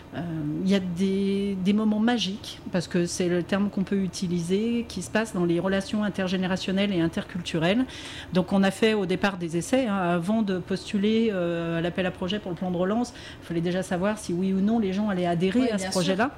[0.64, 5.02] il y a des, moments magiques, parce que c'est le terme qu'on peut utiliser, qui
[5.02, 7.84] se passe dans les relations intergénérationnelles et interculturelles.
[8.32, 9.86] Donc on a fait au départ des essais.
[9.86, 9.96] Hein.
[9.96, 13.12] avant de postuler euh, à l'appel à projet pour le plan de relance,
[13.42, 16.30] il fallait déjà savoir si oui ou non les gens allaient adhérer à ce projet-là.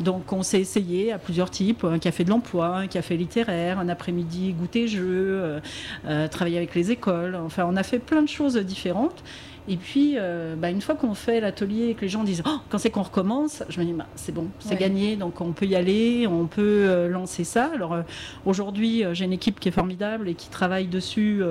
[0.00, 3.88] Donc on s'est essayé à plusieurs types, un café de l'emploi, un café littéraire, un
[3.88, 5.60] après-midi goûter jeu,
[6.06, 7.36] euh, travailler avec les écoles.
[7.36, 9.22] Enfin on a fait plein de choses différentes.
[9.66, 12.58] Et puis, euh, bah, une fois qu'on fait l'atelier et que les gens disent oh,
[12.68, 14.76] quand c'est qu'on recommence, je me dis bah, c'est bon, c'est Ouais.
[14.76, 17.70] gagné, donc on peut y aller, on peut euh, lancer ça.
[17.74, 18.02] Alors euh,
[18.44, 21.42] aujourd'hui, j'ai une équipe qui est formidable et qui travaille dessus.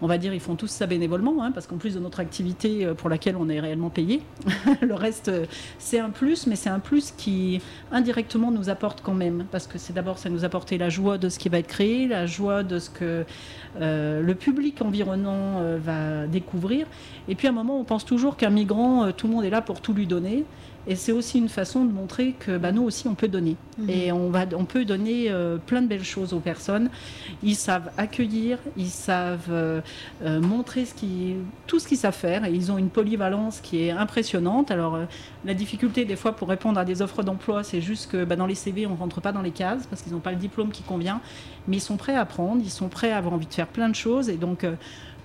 [0.00, 2.86] on va dire, ils font tous ça bénévolement, hein, parce qu'en plus de notre activité
[2.96, 4.22] pour laquelle on est réellement payé,
[4.80, 5.30] le reste,
[5.78, 7.60] c'est un plus, mais c'est un plus qui
[7.92, 11.28] indirectement nous apporte quand même, parce que c'est d'abord, ça nous apporter la joie de
[11.28, 13.24] ce qui va être créé, la joie de ce que
[13.80, 16.86] le public environnant va découvrir.
[17.28, 19.62] Et puis à moment, on pense toujours qu'un migrant, euh, tout le monde est là
[19.62, 20.44] pour tout lui donner.
[20.88, 23.56] Et c'est aussi une façon de montrer que bah, nous aussi, on peut donner.
[23.88, 26.88] Et on, va, on peut donner euh, plein de belles choses aux personnes.
[27.42, 29.82] Ils savent accueillir, ils savent euh,
[30.22, 31.34] euh, montrer ce qui,
[31.66, 32.46] tout ce qu'ils savent faire.
[32.46, 34.70] Et ils ont une polyvalence qui est impressionnante.
[34.70, 34.98] Alors,
[35.44, 38.46] la difficulté, des fois, pour répondre à des offres d'emploi, c'est juste que bah, dans
[38.46, 40.70] les CV, on ne rentre pas dans les cases parce qu'ils n'ont pas le diplôme
[40.70, 41.20] qui convient.
[41.66, 43.90] Mais ils sont prêts à apprendre, ils sont prêts à avoir envie de faire plein
[43.90, 44.30] de choses.
[44.30, 44.64] Et donc,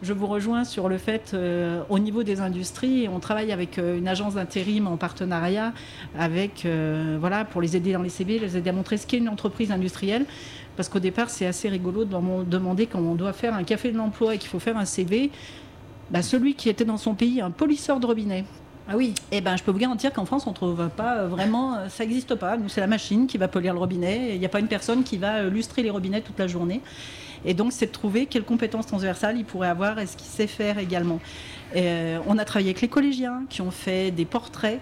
[0.03, 3.97] je vous rejoins sur le fait, euh, au niveau des industries, on travaille avec euh,
[3.97, 5.71] une agence d'intérim en partenariat
[6.19, 9.17] avec, euh, voilà, pour les aider dans les CV, les aider à montrer ce qu'est
[9.17, 10.25] une entreprise industrielle.
[10.75, 13.97] Parce qu'au départ, c'est assez rigolo de demander quand on doit faire un café de
[13.97, 15.31] l'emploi et qu'il faut faire un CV.
[16.11, 18.43] Bah, celui qui était dans son pays, un polisseur de robinet.
[18.89, 19.13] Ah oui.
[19.31, 22.35] Eh ben, je peux vous garantir qu'en France, on ne trouve pas vraiment, ça n'existe
[22.35, 22.57] pas.
[22.57, 24.31] Nous, c'est la machine qui va polir le robinet.
[24.33, 26.81] Il n'y a pas une personne qui va lustrer les robinets toute la journée.
[27.45, 30.47] Et donc, c'est de trouver quelles compétences transversales il pourrait avoir et ce qu'il sait
[30.47, 31.19] faire également.
[31.75, 34.79] Euh, on a travaillé avec les collégiens qui ont fait des portraits,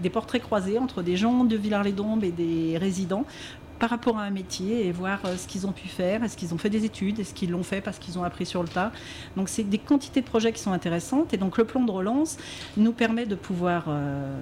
[0.00, 3.24] des portraits croisés entre des gens de Villars-les-Dombes et des résidents
[3.78, 6.54] par rapport à un métier et voir euh, ce qu'ils ont pu faire, est-ce qu'ils
[6.54, 8.92] ont fait des études, est-ce qu'ils l'ont fait parce qu'ils ont appris sur le tas?
[9.36, 12.36] Donc c'est des quantités de projets qui sont intéressantes et donc le plan de relance
[12.76, 14.38] nous permet de pouvoir euh,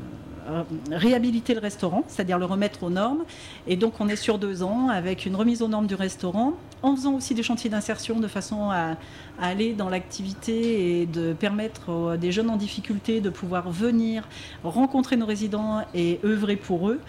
[0.91, 3.25] réhabiliter le restaurant, c'est-à-dire le remettre aux normes.
[3.67, 6.97] Et donc on est sur deux ans avec une remise aux normes du restaurant, en
[6.97, 8.97] faisant aussi des chantiers d'insertion de façon à,
[9.41, 14.29] aller dans l'activité et de permettre aux- des jeunes en difficulté de pouvoir venir
[14.65, 17.01] rencontrer nos résidents et œuvrer pour eux.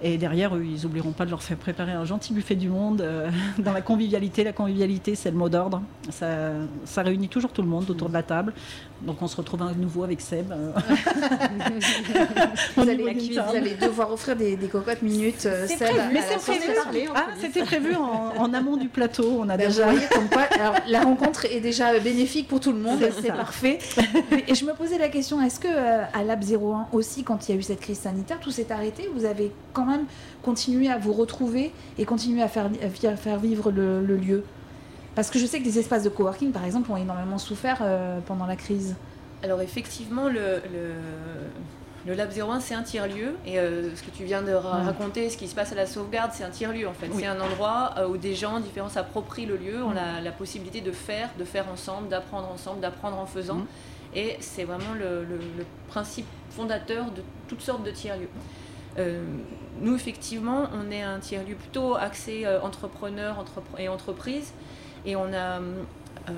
[0.00, 3.00] Et derrière, eux, ils n'oublieront pas de leur faire préparer un gentil buffet du monde
[3.00, 4.44] euh, dans la convivialité.
[4.44, 5.82] La convivialité, c'est le mot d'ordre.
[6.10, 8.52] Ça réunit toujours tout le monde autour de la table.
[9.02, 10.50] Donc on se retrouve à nouveau avec Seb.
[10.50, 10.72] euh,
[12.76, 15.46] Vous allez, vous devoir offrir des, des cocottes minutes.
[15.46, 17.08] euh, Seb, prévu, Mais c'est prévu.
[17.14, 19.38] Ah, c'était prévu en, en amont du plateau.
[19.40, 19.84] On a Ben, déjà.
[19.86, 23.28] Vous voyez comme quoi alors, la rencontre est déjà bénéfique pour tout le monde, C'est
[23.32, 23.78] parfait.
[24.48, 27.52] Et je me posais la question, est-ce que euh, à Lab 01 aussi, quand il
[27.52, 30.06] y a eu cette crise sanitaire, tout s'est arrêté Vous avez quand même
[30.42, 34.42] continué à vous retrouver et continué à faire, à vivre le, le lieu?
[35.18, 38.20] Parce que je sais que les espaces de coworking, par exemple, ont énormément souffert euh,
[38.24, 38.94] pendant la crise.
[39.42, 40.92] Alors effectivement, le, le,
[42.06, 43.34] le Lab 01, c'est un tiers-lieu.
[43.44, 44.84] Et euh, ce que tu viens de ra- Ouais.
[44.84, 47.08] raconter, ce qui se passe à la sauvegarde, c'est un tiers-lieu en fait.
[47.08, 47.16] Oui.
[47.18, 50.82] C'est un endroit euh, où des gens différents s'approprient le lieu, ont la, la possibilité
[50.82, 53.56] de faire, de faire ensemble, d'apprendre ensemble, d'apprendre en faisant.
[53.56, 53.66] Mhm.
[54.14, 58.30] Et c'est vraiment le, le- le principe fondateur de toutes sortes de tiers-lieux.
[59.00, 59.20] Euh,
[59.80, 64.52] nous, effectivement, on est un tiers-lieu plutôt axé euh, entrepreneur entrepre- et entreprise.
[65.06, 66.32] Et on a, euh,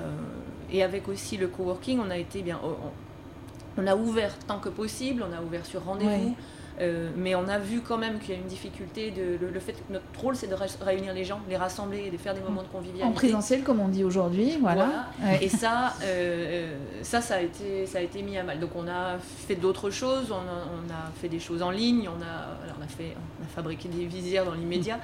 [0.71, 4.69] et avec aussi le coworking, on a été bien, on, on a ouvert tant que
[4.69, 6.11] possible, on a ouvert sur rendez-vous.
[6.11, 6.33] Ouais.
[6.79, 9.59] euh, mais on a vu quand même qu'il y a une difficulté de le, le
[9.59, 12.33] fait que notre rôle c'est de ré- réunir les gens, les rassembler et de faire
[12.33, 13.03] des moments de convivialité.
[13.05, 15.07] En présentiel, comme on dit aujourd'hui, voilà.
[15.21, 15.43] Ouais.
[15.43, 18.59] Et ça, euh, ça, ça a, été, ça a été mis à mal.
[18.59, 22.07] Donc on a fait d'autres choses, on a, on a fait des choses en ligne,
[22.07, 24.99] on a, on a, fait, on a fabriqué des visières dans l'immédiat.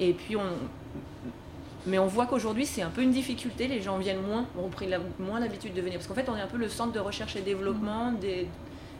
[0.00, 0.42] Et puis on...
[1.86, 4.86] Mais on voit qu'aujourd'hui c'est un peu une difficulté, les gens viennent moins, ont pris
[4.86, 5.98] la- moins l'habitude de venir.
[5.98, 8.48] Parce qu'en fait on est un peu le centre de recherche et développement des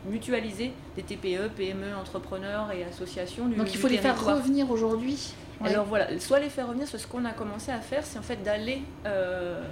[0.07, 5.33] mutualisé des TPE, PME, entrepreneurs et associations du Donc il faut les faire revenir aujourd'hui.
[5.63, 5.71] Ouais.
[5.71, 8.23] Alors voilà, soit les faire revenir, soit ce qu'on a commencé à faire, c'est en
[8.23, 9.63] fait d'aller euh,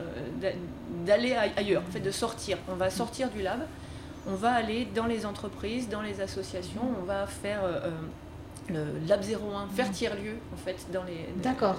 [0.40, 0.52] d'a-
[1.04, 2.56] d'aller ailleurs, en fait de sortir.
[2.70, 3.60] On va sortir du lab,
[4.26, 7.90] on va aller dans les entreprises, dans les associations, on va faire euh,
[8.70, 11.28] euh, le lab 01, faire tiers-lieu en fait dans les.
[11.42, 11.76] D'accord.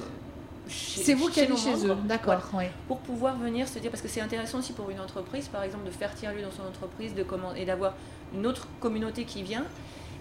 [0.68, 2.42] C'est vous qui allez chez eux, d'accord.
[2.54, 2.72] ouais.
[2.88, 5.86] Pour pouvoir venir se dire, parce que c'est intéressant aussi pour une entreprise, par exemple,
[5.86, 7.94] de faire tiers-lieu dans son entreprise, de comment, et d'avoir
[8.34, 9.66] une autre communauté qui vient,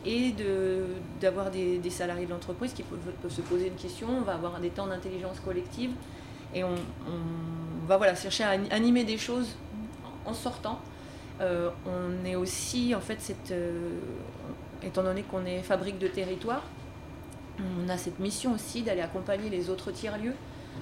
[0.04, 0.86] et de-
[1.20, 4.34] d'avoir des, des salariés de l'entreprise qui peuvent, peuvent se poser une question, on va
[4.34, 5.92] avoir des temps d'intelligence collective,
[6.54, 6.74] et on,
[7.06, 9.48] on va voilà, chercher à ani- animer des choses
[10.26, 10.78] en en sortant.
[11.40, 13.90] Euh, on est aussi, en fait, cette, euh,
[14.84, 16.62] étant donné qu'on est fabrique de territoire,
[17.60, 20.34] on a cette mission aussi d'aller accompagner les autres tiers-lieux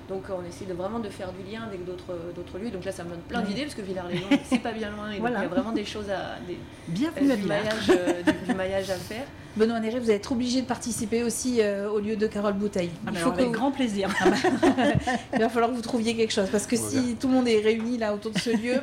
[0.08, 2.70] Donc on essaie de vraiment de faire du lien avec d'autres d'autres lieux.
[2.70, 5.08] Donc là, ça me donne plein d'idées parce que Villars-les-Lons, c'est pas bien loin.
[5.10, 5.38] Et donc, Voilà.
[5.38, 7.58] il y a vraiment des choses à des, Bienvenue à du, Villars.
[7.64, 9.24] maillage, euh, du, du maillage à faire.
[9.56, 12.90] Benoît Néré, vous allez être obligé de participer aussi euh, au lieu de Carole Bouteille.
[13.04, 14.08] Ah, Il, faut que avec vous- grand plaisir.
[15.32, 17.58] il va falloir que vous trouviez quelque chose parce que si tout le monde est
[17.60, 18.76] réuni là autour de ce lieu,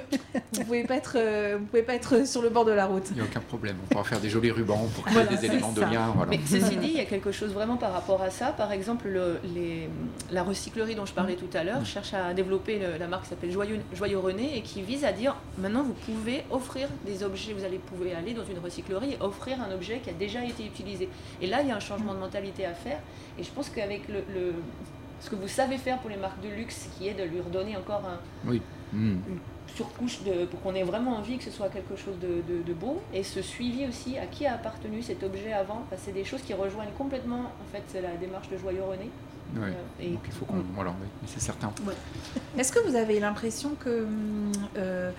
[0.54, 3.06] vous pouvez pas être, euh, vous pouvez pas être sur le bord de la route.
[3.12, 3.78] Il n'y a aucun problème.
[3.86, 6.12] On pourra faire des jolis rubans pour créer Voilà, des éléments de lien.
[6.14, 6.32] Voilà.
[6.32, 8.48] Mais ceci dit, il y a quelque chose vraiment par rapport à ça.
[8.48, 9.88] Par exemple, le- les-
[10.34, 13.30] la recyclerie dont je parlais tout à l'heure cherche à développer le- la marque qui
[13.30, 17.54] s'appelle Joyeux, Joyeux René et qui vise à dire maintenant vous pouvez offrir des objets,
[17.54, 20.66] vous allez pouvez aller dans une recyclerie et offrir un objet qui a déjà été
[20.66, 21.08] utilisé.
[21.42, 23.00] Et là, il y a un changement de mentalité à faire.
[23.40, 24.54] Et je pense qu'avec le, le-
[25.22, 27.78] ce que vous savez faire pour les marques de luxe, qui est de lui redonner
[27.78, 28.20] encore un,
[28.50, 28.62] Oui.
[28.94, 29.18] Hmm.
[29.28, 29.40] une
[29.76, 32.74] surcouche de, pour qu'on ait vraiment envie que ce soit quelque chose de, de- de
[32.74, 36.24] beau et ce suivi aussi à qui a appartenu cet objet avant Enfin, c'est des
[36.24, 39.10] choses qui rejoignent complètement en fait la démarche de Joyeux René
[39.56, 39.68] Ouais.
[39.68, 40.64] Euh, et Donc il faut qu'on.
[40.76, 41.72] Voilà, oui, mais c'est certain.
[42.58, 44.06] Est-ce que vous avez l'impression que.
[44.78, 45.12] euh,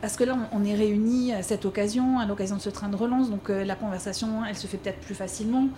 [0.00, 2.96] parce que là, on est réunis à cette occasion, à l'occasion de ce train de
[2.96, 5.68] relance, donc euh, la conversation, elle se fait peut-être plus facilement.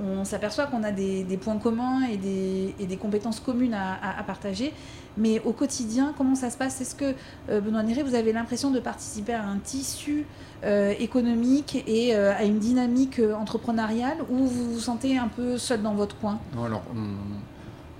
[0.00, 3.94] On s'aperçoit qu'on a des, des points communs et des, et des compétences communes à,
[3.94, 4.72] à- à partager.
[5.18, 6.80] Mais au quotidien, comment ça se passe?
[6.80, 7.14] Est-ce que,
[7.50, 10.24] euh, Benoît Néré, vous avez l'impression de participer à un tissu
[10.64, 15.94] euh, économique et à une dynamique entrepreneuriale ou vous vous sentez un peu seul dans
[15.94, 16.38] votre coin?
[16.54, 17.00] Non, alors, on,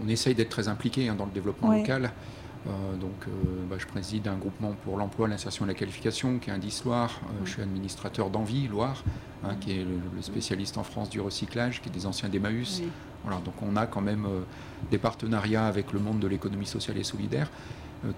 [0.05, 1.81] on essaye d'être très impliqué hein, dans le développement Ouais.
[1.81, 2.13] local.
[2.69, 3.31] Euh, donc, euh,
[3.69, 7.21] bah, je préside un groupement pour l'emploi, l'insertion et la qualification, qui est Indice Loire.
[7.25, 9.03] Euh, Je suis administrateur d'Envie Loire,
[9.45, 12.81] hein, qui est le, le spécialiste en France du recyclage, qui est des anciens d'Emmaüs.
[12.83, 12.89] Oui.
[13.25, 14.27] Voilà, donc on a quand même
[14.91, 17.49] des partenariats avec le monde de l'économie sociale et solidaire,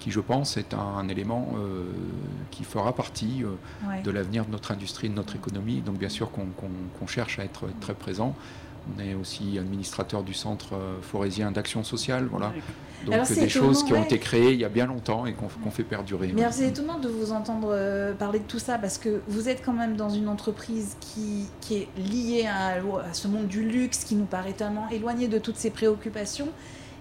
[0.00, 1.56] qui, je pense, est un, un élément
[2.50, 3.44] qui fera partie
[3.86, 4.00] Ouais.
[4.00, 5.82] de l'avenir de notre industrie, de notre économie.
[5.82, 8.34] Donc bien sûr qu'on cherche à être très présent.
[8.96, 12.52] On est aussi administrateur du centre euh, forésien d'action sociale, voilà.
[13.04, 14.04] Donc Alors, c'est des choses qui ont ouais.
[14.04, 16.32] été créées il y a bien longtemps et qu'on fait perdurer.
[16.34, 19.48] Mais alors, c'est étonnant de vous entendre euh, parler de tout ça parce que vous
[19.48, 23.62] êtes quand même dans une entreprise qui, qui est liée à, à ce monde du
[23.62, 26.48] luxe qui nous paraît tellement éloigné de toutes ces préoccupations.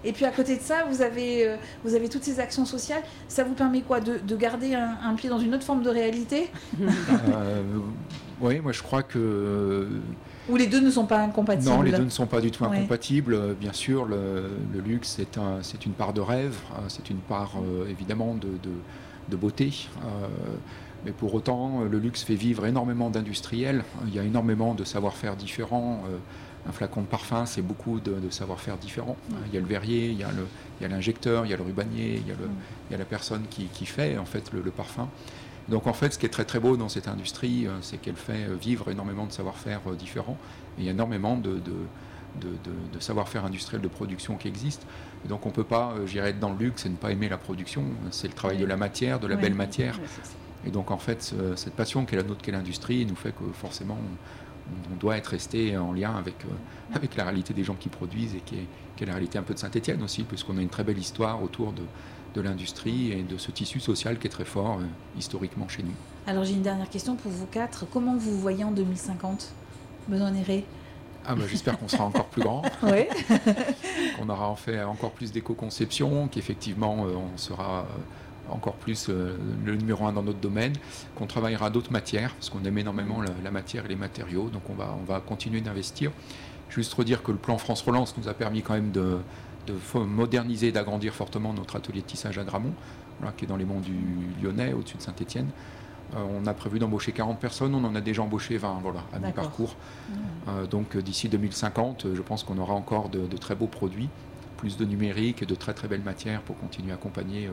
[0.06, 3.02] Et puis à côté de ça, vous avez, euh, vous avez toutes ces actions sociales.
[3.26, 4.00] Ça vous permet quoi?
[4.00, 6.50] De, de garder un, un pied dans une autre forme de réalité?
[7.32, 7.62] Euh,
[8.40, 9.88] oui, moi je crois que
[10.48, 12.64] Où les deux ne sont pas incompatibles non, les deux ne sont pas du tout
[12.64, 13.34] incompatibles.
[13.34, 17.08] Euh, Bien sûr, le, le luxe c'est un, c'est une part de rêve, euh, c'est
[17.10, 18.80] une part euh, évidemment de, de-
[19.30, 19.72] de beauté.
[20.04, 20.26] Euh,
[21.06, 23.84] mais pour autant, le luxe fait vivre énormément d'industriels.
[24.06, 26.02] Il y a énormément de savoir-faire différents.
[26.66, 29.16] Un flacon de parfum, c'est beaucoup de, de savoir-faire différents.
[29.48, 30.28] Il y a le verrier, il y a
[30.80, 32.48] il l'injecteur, il y a le rubanier, il y a, le-
[32.88, 35.08] il y a la personne qui, qui fait en fait le, le parfum.
[35.68, 38.16] Donc en fait, ce qui est très très beau dans cette industrie, euh, c'est qu'elle
[38.16, 40.36] fait euh, vivre énormément de savoir-faire euh, différents.
[40.76, 41.58] Et il y a énormément de, de,
[42.40, 44.86] de- de- de savoir-faire industriel de production qui existe.
[45.24, 47.12] Et donc on ne peut pas, euh, j'irais, être dans le luxe et ne pas
[47.12, 47.82] aimer la production.
[48.10, 48.62] C'est le travail Oui.
[48.64, 49.98] de la matière, de la belle matière.
[50.66, 53.44] Et donc en fait, ce- cette passion qu'est la nôtre, qu'est l'industrie, nous fait que
[53.54, 57.74] forcément on, on doit être resté en lien avec, euh, avec la réalité des gens
[57.74, 60.56] qui produisent et qui est, qui est la réalité un peu de Saint-Etienne aussi, puisqu'on
[60.58, 61.82] a une très belle histoire autour de,
[62.34, 64.84] de l'industrie et de ce tissu social qui est très fort euh,
[65.18, 65.94] historiquement chez nous.
[66.26, 67.86] Alors j'ai une dernière question pour vous quatre.
[67.90, 69.52] Comment vous voyez en 2050
[70.08, 70.64] Benoît Néré?
[71.26, 73.06] Ah bah, J'espère qu'on sera encore plus grand, Oui.
[74.18, 79.74] qu'on aura en fait encore plus d'éco-conception, qu'effectivement euh, on sera euh, encore plus le
[79.74, 80.74] numéro un dans notre domaine,
[81.14, 84.68] qu'on travaillera d'autres matières, parce qu'on aime énormément la, la matière et les matériaux, donc
[84.68, 86.10] on va, on va continuer d'investir.
[86.68, 89.16] Juste redire que le plan France Relance nous a permis quand même de,
[89.66, 92.72] de moderniser et d'agrandir fortement notre atelier de tissage à Gramont,
[93.18, 93.96] voilà, qui est dans les monts du
[94.42, 95.48] Lyonnais, au-dessus de Saint-Étienne.
[96.14, 99.76] on a prévu d'embaucher 40 personnes, on en a déjà embauché 20 voilà, à mi-parcours.
[100.48, 103.66] Euh, donc euh, d'ici 2050, euh, je pense qu'on aura encore de, de très beaux
[103.66, 104.08] produits,
[104.56, 107.52] plus de numérique et de très très belles matières pour continuer à accompagner euh,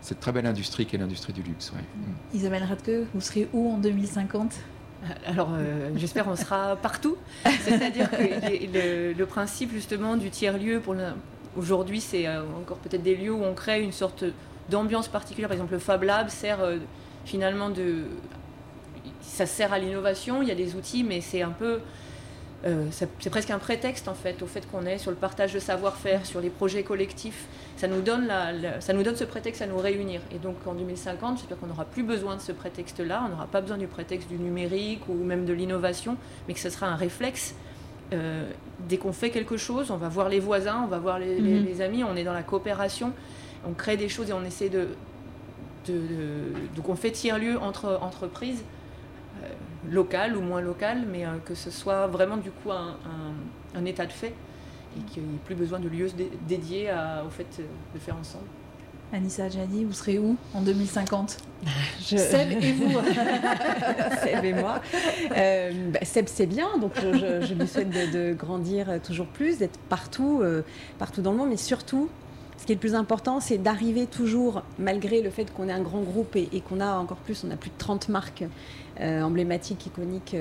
[0.00, 1.72] cette très belle industrie qu'est l'industrie du luxe.
[1.72, 1.80] ouais.
[1.80, 2.36] Mm.
[2.36, 4.54] Isabelle Radke, vous serez où en 2050
[5.26, 7.16] Alors, euh, j'espère qu'on sera partout.
[7.62, 10.94] C'est-à-dire que le, le principe justement du tiers-lieu, pour
[11.56, 14.24] aujourd'hui, c'est euh, encore peut-être des lieux où on crée une sorte
[14.68, 15.48] d'ambiance particulière.
[15.48, 16.78] Par exemple, le Fab Lab sert euh,
[17.24, 18.04] finalement de.
[19.22, 21.80] Ça sert à l'innovation, il y a des outils, mais c'est un peu.
[22.66, 25.58] euh, c'est presque un prétexte en fait au fait qu'on est sur le partage de
[25.58, 27.46] savoir-faire, sur les projets collectifs.
[27.76, 30.20] Ça nous donne la- ça nous donne ce prétexte à nous réunir.
[30.34, 33.22] Et donc en 2050, j'espère qu'on n'aura plus besoin de ce prétexte-là.
[33.26, 36.16] On n'aura pas besoin du prétexte du numérique ou même de l'innovation,
[36.48, 37.54] mais que ce sera un réflexe.
[38.12, 38.50] Euh,
[38.88, 41.60] dès qu'on fait quelque chose, on va voir les voisins, on va voir les, les-
[41.60, 41.64] Mhm.
[41.66, 43.12] les amis, on est dans la coopération,
[43.68, 44.88] on crée des choses et on essaie de,
[45.86, 48.64] de, de- donc on fait tiers-lieu entre entreprises
[49.42, 49.46] euh,
[49.90, 53.84] locales ou moins locales, mais euh, que ce soit vraiment du coup un, un- un
[53.84, 54.34] état de fait
[54.98, 56.08] et qu'il n'y ait plus besoin de lieux
[56.48, 56.90] dédiés
[57.24, 57.46] au fait
[57.94, 58.44] de faire ensemble.
[59.12, 61.38] Anissa Adjani, vous serez où en 2050
[62.00, 62.16] je...
[62.16, 62.92] Seb et vous
[64.24, 64.80] Seb et moi.
[65.36, 70.40] Euh, bah, Seb, c'est bien, donc je, lui souhaite de, grandir toujours plus, d'être partout,
[70.42, 70.62] euh,
[70.98, 72.08] partout dans le monde, mais surtout,
[72.56, 75.82] ce qui est le plus important, c'est d'arriver toujours, malgré le fait qu'on est un
[75.82, 78.44] grand groupe et, qu'on a encore plus, on a plus de 30 marques
[79.00, 80.36] euh, emblématiques, iconiques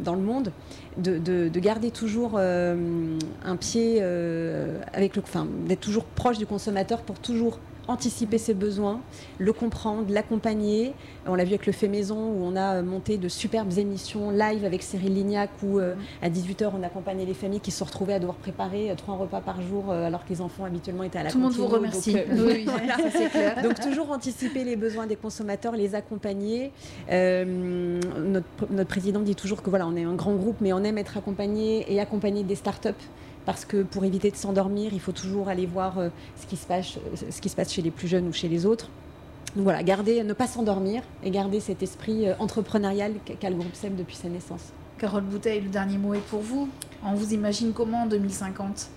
[0.00, 0.52] dans, le monde,
[0.96, 4.02] de, garder toujours un pied
[4.92, 9.00] avec le, enfin, d'être toujours proche du consommateur pour toujours anticiper ses besoins,
[9.38, 10.92] le comprendre, l'accompagner.
[11.26, 14.64] On l'a vu avec le fait maison où on a monté de superbes émissions live
[14.64, 18.18] avec Cyril Lignac où euh, à 18h on accompagnait les familles qui se retrouvaient à
[18.18, 21.24] devoir préparer euh, trois repas par jour euh, alors que les enfants habituellement étaient à
[21.24, 22.12] la Tout le monde vous remercie.
[23.62, 26.72] Donc, toujours anticiper les besoins des consommateurs, les accompagner.
[27.10, 30.98] notre, notre président dit toujours que voilà, on est un grand groupe mais on aime
[30.98, 32.88] être accompagné et accompagner des startups
[33.48, 36.66] parce que pour éviter de s'endormir, il faut toujours aller voir euh, ce, qui se
[36.66, 38.90] passe, euh, ce qui se passe chez les plus jeunes ou chez les autres.
[39.56, 43.74] Donc voilà, garder, ne pas s'endormir et garder cet esprit euh, entrepreneurial qu'a le groupe
[43.74, 44.74] SEM depuis sa naissance.
[44.98, 46.68] Carole Bouteille, le dernier mot est pour vous.
[47.02, 48.90] On vous imagine comment en 2050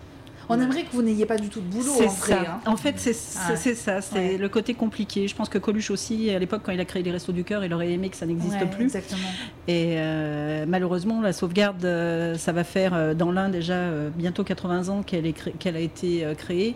[0.50, 2.34] on aimerait que vous n'ayez pas du tout de boulot en vrai.
[2.34, 2.60] Hein.
[2.66, 5.28] En fait, c'est ça, c'est le côté compliqué.
[5.28, 7.64] Je pense que Coluche aussi, à l'époque, quand il a créé les Restos du Cœur,
[7.64, 8.86] il aurait aimé que ça n'existe plus.
[8.86, 9.30] Exactement.
[9.68, 14.90] Et euh, malheureusement, la sauvegarde, euh, ça va faire euh, dans l'un déjà bientôt 80
[14.90, 16.76] ans qu'elle a été créée.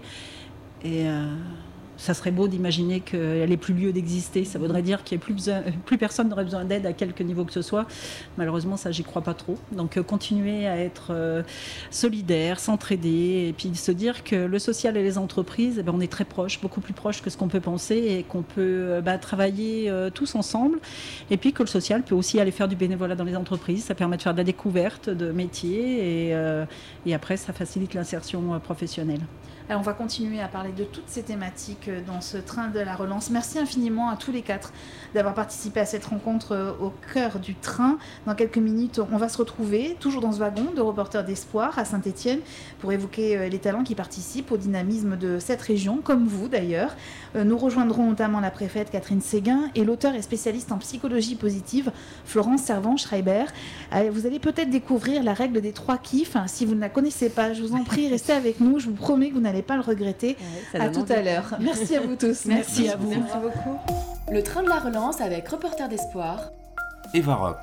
[0.84, 1.05] Et
[1.98, 4.43] ça serait beau d'imaginer qu'elle n'ait plus lieu d'exister.
[4.46, 5.50] Ça voudrait dire qu'il n'y a plus,
[5.86, 7.86] plus personne n'aurait besoin d'aide à quelque niveau que ce soit.
[8.38, 9.58] Malheureusement, ça, j'y crois pas trop.
[9.72, 11.43] Donc, euh, continuer à être euh,
[11.91, 16.02] solidaire, s'entraider, et puis se dire que le social et les entreprises, eh ben, on
[16.02, 19.02] est très proches, beaucoup plus proches que ce qu'on peut penser, et qu'on peut euh,
[19.02, 20.80] bah, travailler tous ensemble.
[21.30, 23.84] Et puis que le social peut aussi aller faire du bénévolat dans les entreprises.
[23.86, 26.34] Ça permet de faire de la découverte de métiers,
[27.06, 29.22] et après, ça facilite l'insertion professionnelle.
[29.68, 32.80] Alors, on va continuer à parler de toutes ces thématiques euh, dans ce train de
[32.80, 33.32] la relance.
[33.32, 34.72] Merci infiniment à tous les quatre
[35.16, 37.97] d'avoir participé à cette rencontre euh, au cœur du train.
[38.28, 41.86] Dans quelques minutes, on va se retrouver, toujours dans ce wagon de reporters d'espoir à
[41.86, 42.41] Saint-Étienne,
[42.78, 46.95] pour évoquer euh, les talents qui participent au dynamisme de cette région, comme vous d'ailleurs.
[47.34, 51.91] Nous rejoindrons notamment la préfète Catherine Séguin et l'auteur et spécialiste en psychologie positive,
[52.24, 53.45] Florence Servan-Schreiber.
[54.11, 56.38] Vous allez peut-être découvrir la règle des trois kiffs.
[56.47, 58.80] Si vous ne la connaissez pas, je vous en prie, restez avec nous.
[58.80, 60.38] Je vous promets que vous n'allez pas le regretter.
[60.74, 61.56] à tout à l'heure.
[61.60, 62.45] Merci à vous tous.
[62.45, 63.10] Merci, à vous.
[63.10, 63.80] Merci beaucoup.
[64.32, 66.51] Le train de la relance avec Reporter d'Espoir.
[67.14, 67.58] Eva Rock.